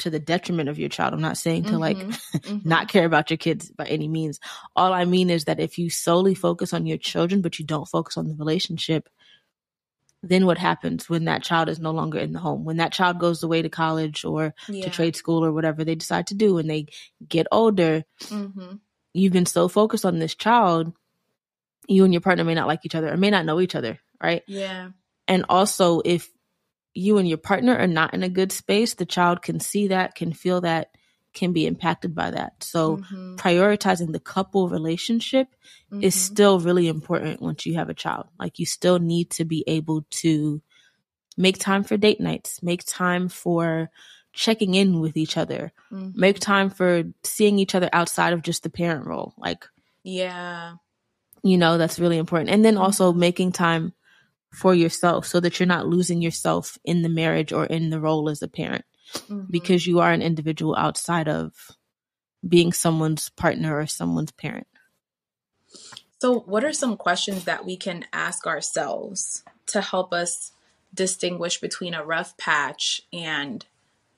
[0.00, 1.14] to the detriment of your child.
[1.14, 2.20] I'm not saying to like Mhm.
[2.42, 2.64] Mhm.
[2.66, 4.40] not care about your kids by any means.
[4.76, 7.88] All I mean is that if you solely focus on your children, but you don't
[7.88, 9.08] focus on the relationship,
[10.22, 12.64] then what happens when that child is no longer in the home?
[12.64, 14.84] When that child goes away to college or yeah.
[14.84, 16.86] to trade school or whatever they decide to do and they
[17.26, 18.80] get older, Mhm.
[19.14, 20.92] you've been so focused on this child,
[21.88, 23.98] you and your partner may not like each other or may not know each other,
[24.22, 24.42] right?
[24.46, 24.90] Yeah.
[25.26, 26.28] And also, if
[26.94, 30.14] you and your partner are not in a good space, the child can see that,
[30.14, 30.90] can feel that,
[31.32, 32.62] can be impacted by that.
[32.62, 33.36] So mm-hmm.
[33.36, 35.48] prioritizing the couple relationship
[35.92, 36.02] mm-hmm.
[36.02, 38.26] is still really important once you have a child.
[38.38, 40.60] Like you still need to be able to
[41.36, 43.90] make time for date nights, make time for
[44.32, 46.18] checking in with each other, mm-hmm.
[46.18, 49.34] make time for seeing each other outside of just the parent role.
[49.38, 49.66] Like,
[50.02, 50.74] yeah,
[51.42, 52.50] you know, that's really important.
[52.50, 53.20] And then also mm-hmm.
[53.20, 53.92] making time
[54.52, 58.28] for yourself so that you're not losing yourself in the marriage or in the role
[58.28, 59.42] as a parent mm-hmm.
[59.50, 61.52] because you are an individual outside of
[62.46, 64.66] being someone's partner or someone's parent.
[66.20, 70.52] So, what are some questions that we can ask ourselves to help us
[70.92, 73.64] distinguish between a rough patch and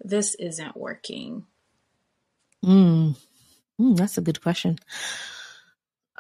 [0.01, 1.47] this isn't working?
[2.65, 3.17] Mm.
[3.81, 4.79] Mm, that's a good question.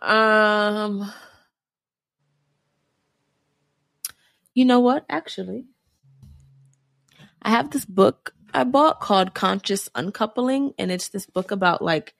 [0.00, 1.12] Um,
[4.54, 5.04] you know what?
[5.08, 5.66] Actually,
[7.40, 12.14] I have this book I bought called Conscious Uncoupling, and it's this book about like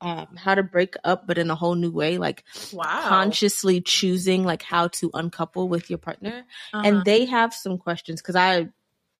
[0.00, 3.08] um, how to break up, but in a whole new way, like wow.
[3.08, 6.44] consciously choosing like how to uncouple with your partner.
[6.72, 6.82] Uh-huh.
[6.84, 8.68] And they have some questions because I,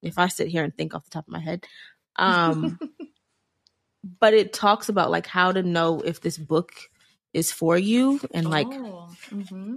[0.02, 1.64] if I sit here and think off the top of my head,
[2.16, 2.78] um,
[4.20, 6.72] but it talks about like how to know if this book
[7.32, 8.68] is for you and like.
[8.70, 9.14] Oh.
[9.30, 9.76] Mm-hmm.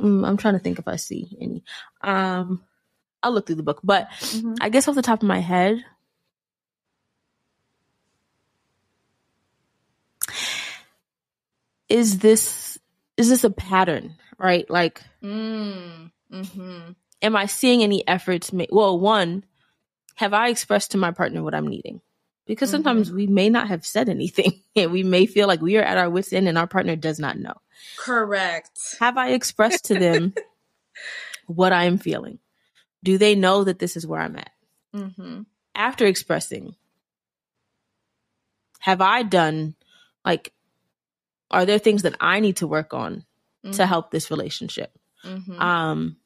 [0.00, 1.64] Mm, I'm trying to think if I see any.
[2.02, 2.62] Um,
[3.22, 4.54] I'll look through the book, but mm-hmm.
[4.60, 5.82] I guess off the top of my head,
[11.88, 12.78] is this
[13.16, 14.68] is this a pattern, right?
[14.68, 16.90] Like, mm, mm-hmm.
[17.22, 18.52] am I seeing any efforts?
[18.52, 19.44] Ma- well, one,
[20.16, 22.00] have I expressed to my partner what I'm needing?
[22.46, 23.16] Because sometimes mm-hmm.
[23.16, 26.10] we may not have said anything, and we may feel like we are at our
[26.10, 27.54] wits' end, and our partner does not know.
[27.96, 28.96] Correct.
[29.00, 30.34] Have I expressed to them
[31.46, 32.38] what I am feeling?
[33.04, 34.50] do they know that this is where I'm at?
[34.96, 35.42] Mm-hmm.
[35.74, 36.74] After expressing,
[38.80, 39.74] have I done
[40.24, 40.52] like,
[41.50, 43.24] are there things that I need to work on
[43.64, 43.72] mm-hmm.
[43.72, 44.98] to help this relationship?
[45.24, 45.60] Mm-hmm.
[45.60, 46.16] Um,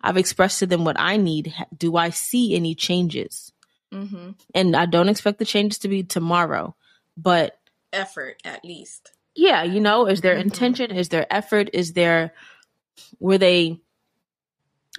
[0.00, 1.54] I've expressed to them what I need.
[1.76, 3.52] Do I see any changes?
[3.92, 4.32] Mm-hmm.
[4.54, 6.76] And I don't expect the changes to be tomorrow,
[7.16, 7.58] but
[7.92, 9.12] effort at least.
[9.34, 10.42] Yeah, you know, is there mm-hmm.
[10.42, 10.90] intention?
[10.90, 11.70] Is there effort?
[11.72, 12.32] Is there
[13.18, 13.80] were they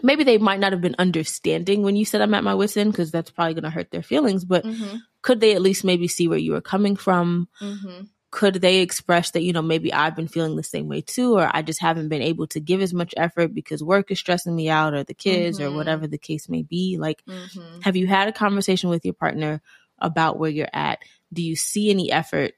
[0.03, 2.91] maybe they might not have been understanding when you said I'm at my wits end
[2.91, 4.43] because that's probably going to hurt their feelings.
[4.43, 4.97] But mm-hmm.
[5.21, 7.47] could they at least maybe see where you were coming from?
[7.61, 8.03] Mm-hmm.
[8.31, 11.49] Could they express that you know maybe I've been feeling the same way too, or
[11.49, 14.67] I just haven't been able to give as much effort because work is stressing me
[14.67, 15.73] out, or the kids, mm-hmm.
[15.73, 16.97] or whatever the case may be?
[16.99, 17.79] Like, mm-hmm.
[17.81, 19.61] have you had a conversation with your partner
[19.99, 20.99] about where you're at?
[21.31, 22.55] Do you see any effort?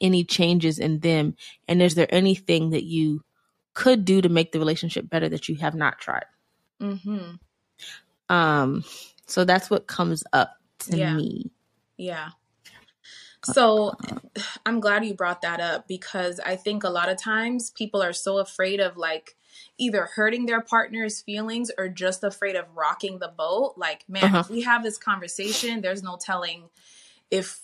[0.00, 1.34] Any changes in them
[1.66, 3.22] and is there anything that you
[3.78, 6.24] could do to make the relationship better that you have not tried.
[6.82, 7.36] Mm-hmm.
[8.28, 8.84] Um,
[9.26, 11.14] so that's what comes up to yeah.
[11.14, 11.52] me.
[11.96, 12.30] Yeah.
[13.44, 13.94] So
[14.66, 18.12] I'm glad you brought that up because I think a lot of times people are
[18.12, 19.36] so afraid of like
[19.78, 23.74] either hurting their partner's feelings or just afraid of rocking the boat.
[23.76, 24.44] Like, man, uh-huh.
[24.50, 26.68] we have this conversation, there's no telling
[27.30, 27.60] if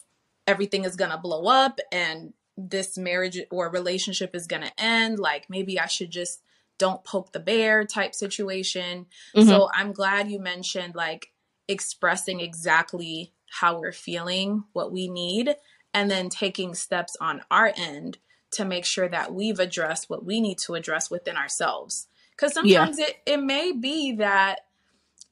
[0.47, 5.19] everything is going to blow up and this marriage or relationship is going to end
[5.19, 6.43] like maybe i should just
[6.79, 9.49] don't poke the bear type situation mm-hmm.
[9.49, 11.33] so i'm glad you mentioned like
[11.69, 15.57] expressing exactly how we're feeling what we need
[15.93, 18.19] and then taking steps on our end
[18.51, 22.99] to make sure that we've addressed what we need to address within ourselves because sometimes
[22.99, 23.07] yeah.
[23.07, 24.61] it, it may be that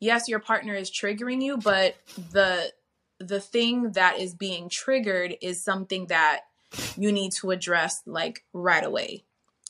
[0.01, 1.95] yes your partner is triggering you but
[2.33, 2.73] the
[3.23, 6.41] the thing that is being triggered is something that
[6.97, 9.25] you need to address like right away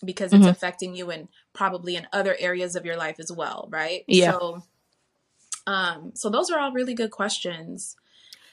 [0.05, 0.49] because it's mm-hmm.
[0.49, 4.05] affecting you and probably in other areas of your life as well, right?
[4.07, 4.33] Yeah.
[4.33, 4.63] So
[5.67, 7.97] um so those are all really good questions.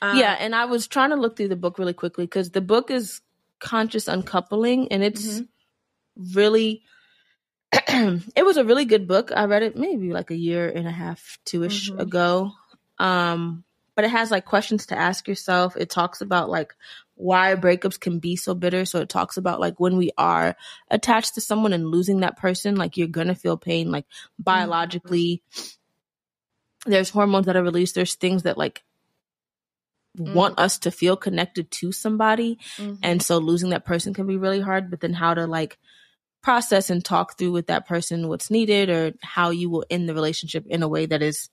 [0.01, 2.61] Um, yeah, and I was trying to look through the book really quickly cuz the
[2.61, 3.21] book is
[3.59, 6.33] conscious uncoupling and it's mm-hmm.
[6.33, 6.83] really
[7.71, 9.31] it was a really good book.
[9.35, 11.99] I read it maybe like a year and a half, two-ish mm-hmm.
[11.99, 12.51] ago.
[12.97, 13.63] Um
[13.99, 15.75] but it has like questions to ask yourself.
[15.75, 16.73] It talks about like
[17.15, 18.85] why breakups can be so bitter.
[18.85, 20.55] So it talks about like when we are
[20.89, 24.05] attached to someone and losing that person, like you're gonna feel pain, like
[24.39, 25.43] biologically.
[25.53, 26.91] Mm-hmm.
[26.91, 27.93] There's hormones that are released.
[27.93, 28.85] There's things that like
[30.17, 30.33] mm-hmm.
[30.33, 32.57] want us to feel connected to somebody.
[32.77, 33.01] Mm-hmm.
[33.03, 35.77] And so losing that person can be really hard, but then how to like
[36.41, 40.13] process and talk through with that person what's needed or how you will end the
[40.13, 41.49] relationship in a way that is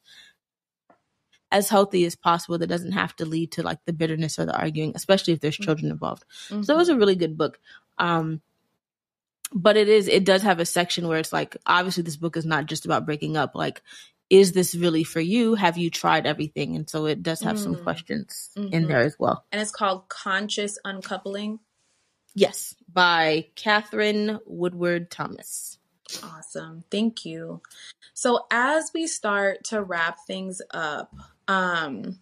[1.53, 4.57] as healthy as possible that doesn't have to lead to like the bitterness or the
[4.57, 5.65] arguing, especially if there's mm-hmm.
[5.65, 6.25] children involved.
[6.49, 6.63] Mm-hmm.
[6.63, 7.59] So it was a really good book.
[7.99, 8.41] Um,
[9.53, 12.45] but it is, it does have a section where it's like, obviously, this book is
[12.45, 13.55] not just about breaking up.
[13.55, 13.81] Like,
[14.29, 15.55] is this really for you?
[15.55, 16.75] Have you tried everything?
[16.75, 17.63] And so it does have mm.
[17.63, 18.75] some questions mm-hmm.
[18.75, 19.45] in there as well.
[19.53, 21.61] And it's called Conscious Uncoupling.
[22.35, 25.79] Yes, by Katherine Woodward Thomas.
[26.23, 26.85] Awesome.
[26.91, 27.63] Thank you.
[28.15, 31.15] So as we start to wrap things up,
[31.49, 32.19] um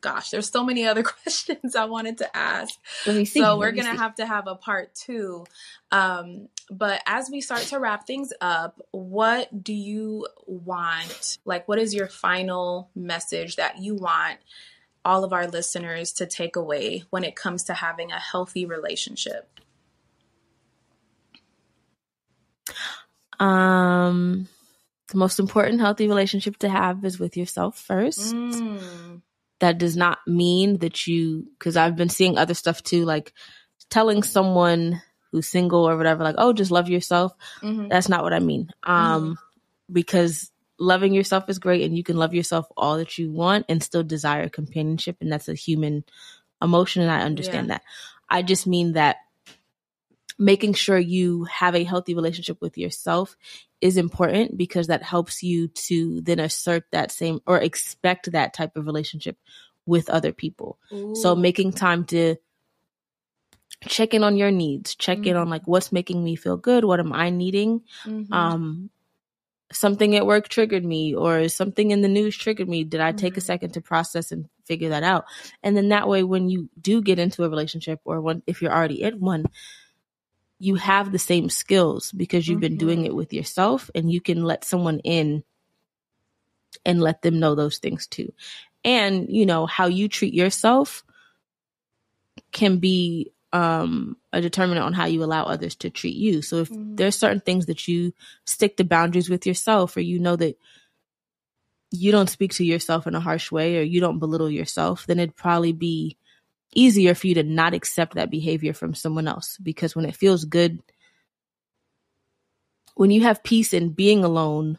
[0.00, 2.74] gosh, there's so many other questions I wanted to ask.
[3.40, 5.44] So we're going to have to have a part 2.
[5.90, 11.38] Um but as we start to wrap things up, what do you want?
[11.44, 14.38] Like what is your final message that you want
[15.04, 19.48] all of our listeners to take away when it comes to having a healthy relationship?
[23.38, 24.48] Um,
[25.12, 28.34] the most important healthy relationship to have is with yourself first.
[28.34, 29.22] Mm.
[29.60, 33.32] That does not mean that you, because I've been seeing other stuff too, like
[33.90, 35.00] telling someone
[35.30, 37.32] who's single or whatever, like, oh, just love yourself.
[37.62, 37.88] Mm-hmm.
[37.88, 38.70] That's not what I mean.
[38.82, 39.32] Um, mm-hmm.
[39.92, 43.82] because loving yourself is great and you can love yourself all that you want and
[43.82, 45.16] still desire companionship.
[45.20, 46.04] And that's a human
[46.60, 47.02] emotion.
[47.02, 47.74] And I understand yeah.
[47.74, 47.82] that.
[48.28, 49.18] I just mean that
[50.38, 53.36] making sure you have a healthy relationship with yourself
[53.80, 58.76] is important because that helps you to then assert that same or expect that type
[58.76, 59.36] of relationship
[59.86, 60.78] with other people.
[60.92, 61.14] Ooh.
[61.14, 62.36] So making time to
[63.88, 65.28] check in on your needs, check mm-hmm.
[65.28, 67.82] in on like what's making me feel good, what am I needing?
[68.04, 68.32] Mm-hmm.
[68.32, 68.90] Um
[69.72, 72.84] something at work triggered me or something in the news triggered me.
[72.84, 73.38] Did I take mm-hmm.
[73.38, 75.24] a second to process and figure that out?
[75.62, 78.72] And then that way when you do get into a relationship or when if you're
[78.72, 79.46] already in one,
[80.62, 82.60] you have the same skills because you've mm-hmm.
[82.60, 83.06] been doing mm-hmm.
[83.06, 85.42] it with yourself and you can let someone in
[86.86, 88.32] and let them know those things too.
[88.84, 91.02] And, you know, how you treat yourself
[92.52, 96.42] can be um, a determinant on how you allow others to treat you.
[96.42, 96.94] So if mm-hmm.
[96.94, 98.12] there's certain things that you
[98.46, 100.56] stick to boundaries with yourself or you know that
[101.90, 105.18] you don't speak to yourself in a harsh way or you don't belittle yourself, then
[105.18, 106.16] it'd probably be
[106.74, 110.44] easier for you to not accept that behavior from someone else because when it feels
[110.44, 110.82] good
[112.94, 114.78] when you have peace in being alone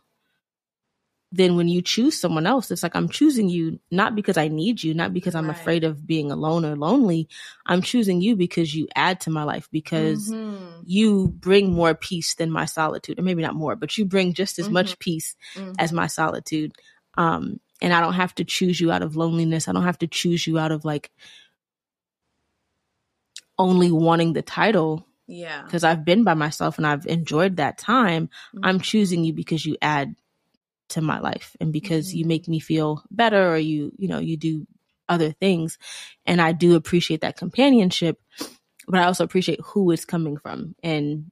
[1.35, 4.81] then when you choose someone else it's like i'm choosing you not because i need
[4.83, 5.57] you not because i'm right.
[5.57, 7.27] afraid of being alone or lonely
[7.65, 10.81] i'm choosing you because you add to my life because mm-hmm.
[10.85, 14.59] you bring more peace than my solitude or maybe not more but you bring just
[14.59, 14.75] as mm-hmm.
[14.75, 15.73] much peace mm-hmm.
[15.79, 16.71] as my solitude
[17.17, 20.07] um and i don't have to choose you out of loneliness i don't have to
[20.07, 21.11] choose you out of like
[23.57, 25.07] only wanting the title.
[25.27, 25.63] Yeah.
[25.63, 28.27] Because I've been by myself and I've enjoyed that time.
[28.27, 28.65] Mm-hmm.
[28.65, 30.15] I'm choosing you because you add
[30.89, 32.17] to my life and because mm-hmm.
[32.17, 34.67] you make me feel better or you, you know, you do
[35.07, 35.77] other things.
[36.25, 38.19] And I do appreciate that companionship,
[38.87, 40.75] but I also appreciate who it's coming from.
[40.83, 41.31] And,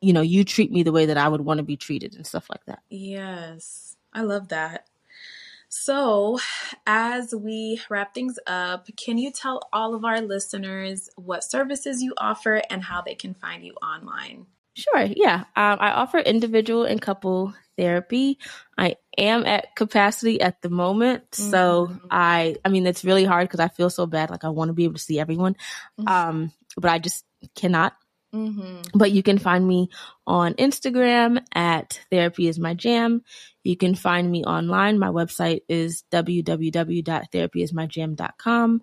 [0.00, 2.26] you know, you treat me the way that I would want to be treated and
[2.26, 2.80] stuff like that.
[2.90, 3.96] Yes.
[4.12, 4.86] I love that.
[5.76, 6.38] So,
[6.86, 12.14] as we wrap things up, can you tell all of our listeners what services you
[12.16, 14.46] offer and how they can find you online?
[14.74, 15.40] Sure, yeah.
[15.56, 18.38] Um, I offer individual and couple therapy.
[18.78, 21.50] I am at capacity at the moment, mm-hmm.
[21.50, 24.68] so I I mean it's really hard because I feel so bad like I want
[24.68, 25.56] to be able to see everyone.
[25.98, 26.08] Mm-hmm.
[26.08, 27.24] Um, but I just
[27.56, 27.96] cannot.
[28.32, 28.96] Mm-hmm.
[28.98, 29.90] But you can find me
[30.26, 33.22] on Instagram at Therapy is My Jam.
[33.64, 34.98] You can find me online.
[34.98, 38.82] My website is www.therapyismyjam.com.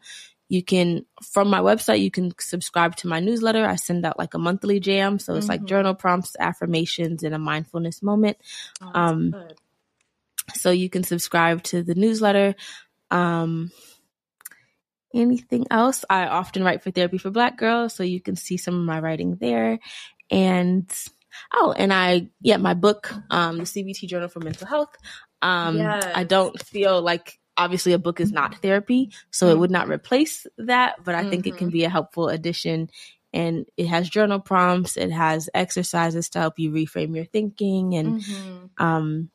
[0.49, 3.65] You can, from my website, you can subscribe to my newsletter.
[3.65, 5.17] I send out like a monthly jam.
[5.17, 5.51] So it's mm-hmm.
[5.51, 8.35] like journal prompts, affirmations, and a mindfulness moment.
[8.81, 9.33] Oh, um,
[10.53, 12.55] so you can subscribe to the newsletter.
[13.09, 13.71] Um,
[15.13, 16.03] anything else?
[16.09, 18.99] I often write for Therapy for Black Girls, so you can see some of my
[18.99, 19.79] writing there.
[20.29, 20.91] And
[21.53, 24.95] oh, and I yeah, my book, um, the CBT Journal for Mental Health.
[25.41, 26.05] Um, yes.
[26.13, 29.55] I don't feel like obviously a book is not therapy, so mm-hmm.
[29.55, 29.93] it would not mm-hmm.
[29.93, 31.29] replace that, but I mm-hmm.
[31.29, 31.73] think it can mm-hmm.
[31.73, 32.89] be a helpful addition.
[33.33, 38.21] And it has journal prompts, it has exercises to help you reframe your thinking, and
[38.21, 38.83] mm-hmm.
[38.83, 39.29] um,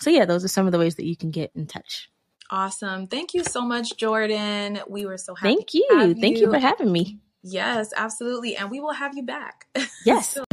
[0.00, 2.10] so yeah, those are some of the ways that you can get in touch.
[2.50, 3.06] Awesome.
[3.06, 4.80] Thank you so much, Jordan.
[4.88, 5.54] We were so happy.
[5.54, 6.14] Thank you.
[6.14, 6.46] Thank you.
[6.46, 7.18] you for having me.
[7.42, 8.56] Yes, absolutely.
[8.56, 9.66] And we will have you back.
[10.04, 10.34] Yes.
[10.34, 10.44] so-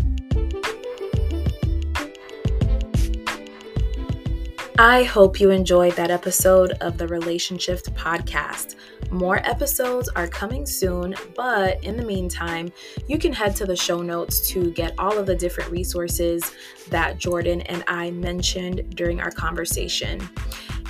[4.78, 8.76] I hope you enjoyed that episode of the Relationship Podcast.
[9.10, 12.74] More episodes are coming soon, but in the meantime,
[13.08, 16.52] you can head to the show notes to get all of the different resources
[16.90, 20.20] that Jordan and I mentioned during our conversation.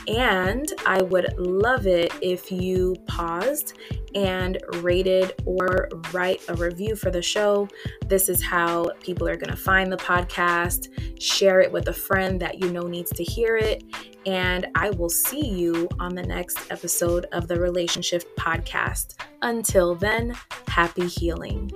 [0.08, 3.74] And I would love it if you paused
[4.14, 7.68] and rated or write a review for the show.
[8.08, 10.89] This is how people are going to find the podcast.
[11.22, 13.84] Share it with a friend that you know needs to hear it.
[14.26, 19.16] And I will see you on the next episode of the Relationship Podcast.
[19.41, 20.36] Until then,
[20.68, 21.72] happy healing.